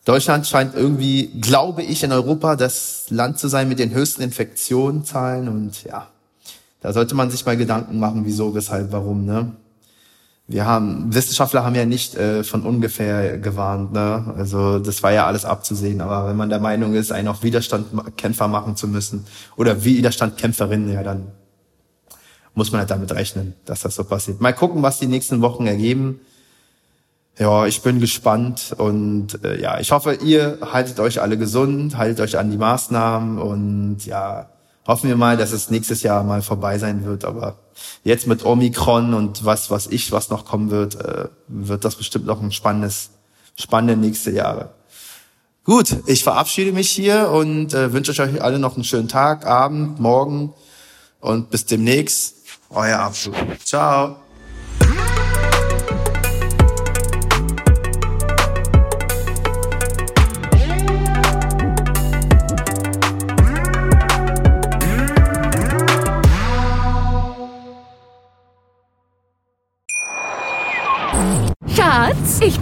Deutschland 0.06 0.46
scheint 0.46 0.74
irgendwie, 0.74 1.26
glaube 1.40 1.82
ich, 1.82 2.02
in 2.02 2.12
Europa 2.12 2.56
das 2.56 3.06
Land 3.10 3.38
zu 3.38 3.48
sein 3.48 3.68
mit 3.68 3.78
den 3.78 3.92
höchsten 3.92 4.22
Infektionszahlen 4.22 5.48
und 5.48 5.84
ja, 5.84 6.08
da 6.84 6.92
sollte 6.92 7.14
man 7.14 7.30
sich 7.30 7.46
mal 7.46 7.56
Gedanken 7.56 7.98
machen, 7.98 8.26
wieso, 8.26 8.54
weshalb, 8.54 8.92
warum. 8.92 9.24
Ne? 9.24 9.52
Wir 10.46 10.66
haben 10.66 11.14
Wissenschaftler 11.14 11.64
haben 11.64 11.74
ja 11.74 11.86
nicht 11.86 12.14
äh, 12.14 12.44
von 12.44 12.60
ungefähr 12.60 13.38
gewarnt. 13.38 13.94
Ne? 13.94 14.34
Also 14.36 14.78
das 14.78 15.02
war 15.02 15.10
ja 15.10 15.24
alles 15.24 15.46
abzusehen. 15.46 16.02
Aber 16.02 16.28
wenn 16.28 16.36
man 16.36 16.50
der 16.50 16.60
Meinung 16.60 16.92
ist, 16.92 17.10
einen 17.10 17.28
auf 17.28 17.42
Widerstandkämpfer 17.42 18.48
machen 18.48 18.76
zu 18.76 18.86
müssen 18.86 19.24
oder 19.56 19.82
Widerstandkämpferin, 19.82 20.92
ja, 20.92 21.02
dann 21.02 21.28
muss 22.52 22.70
man 22.70 22.80
halt 22.80 22.90
damit 22.90 23.12
rechnen, 23.12 23.54
dass 23.64 23.80
das 23.80 23.94
so 23.94 24.04
passiert. 24.04 24.42
Mal 24.42 24.52
gucken, 24.52 24.82
was 24.82 24.98
die 24.98 25.06
nächsten 25.06 25.40
Wochen 25.40 25.66
ergeben. 25.66 26.20
Ja, 27.38 27.64
ich 27.64 27.80
bin 27.80 27.98
gespannt 27.98 28.74
und 28.76 29.42
äh, 29.42 29.58
ja, 29.58 29.80
ich 29.80 29.90
hoffe, 29.90 30.18
ihr 30.22 30.58
haltet 30.60 31.00
euch 31.00 31.22
alle 31.22 31.38
gesund, 31.38 31.96
haltet 31.96 32.20
euch 32.20 32.36
an 32.36 32.50
die 32.50 32.58
Maßnahmen 32.58 33.38
und 33.38 34.04
ja, 34.04 34.50
hoffen 34.86 35.08
wir 35.08 35.16
mal, 35.16 35.36
dass 35.36 35.52
es 35.52 35.70
nächstes 35.70 36.02
Jahr 36.02 36.24
mal 36.24 36.42
vorbei 36.42 36.78
sein 36.78 37.04
wird. 37.04 37.24
Aber 37.24 37.56
jetzt 38.02 38.26
mit 38.26 38.44
Omikron 38.44 39.14
und 39.14 39.44
was, 39.44 39.70
was 39.70 39.86
ich, 39.86 40.12
was 40.12 40.30
noch 40.30 40.44
kommen 40.44 40.70
wird, 40.70 40.96
äh, 40.96 41.28
wird 41.48 41.84
das 41.84 41.96
bestimmt 41.96 42.26
noch 42.26 42.40
ein 42.42 42.52
spannendes, 42.52 43.10
spannende 43.56 43.96
nächste 43.96 44.30
Jahre. 44.30 44.70
Gut, 45.64 45.96
ich 46.06 46.22
verabschiede 46.22 46.72
mich 46.72 46.90
hier 46.90 47.30
und 47.30 47.72
äh, 47.72 47.92
wünsche 47.92 48.10
euch 48.22 48.42
alle 48.42 48.58
noch 48.58 48.74
einen 48.74 48.84
schönen 48.84 49.08
Tag, 49.08 49.46
Abend, 49.46 49.98
Morgen 49.98 50.52
und 51.20 51.50
bis 51.50 51.64
demnächst. 51.64 52.34
Euer 52.68 52.98
Abschluss. 52.98 53.36
Ciao. 53.64 54.23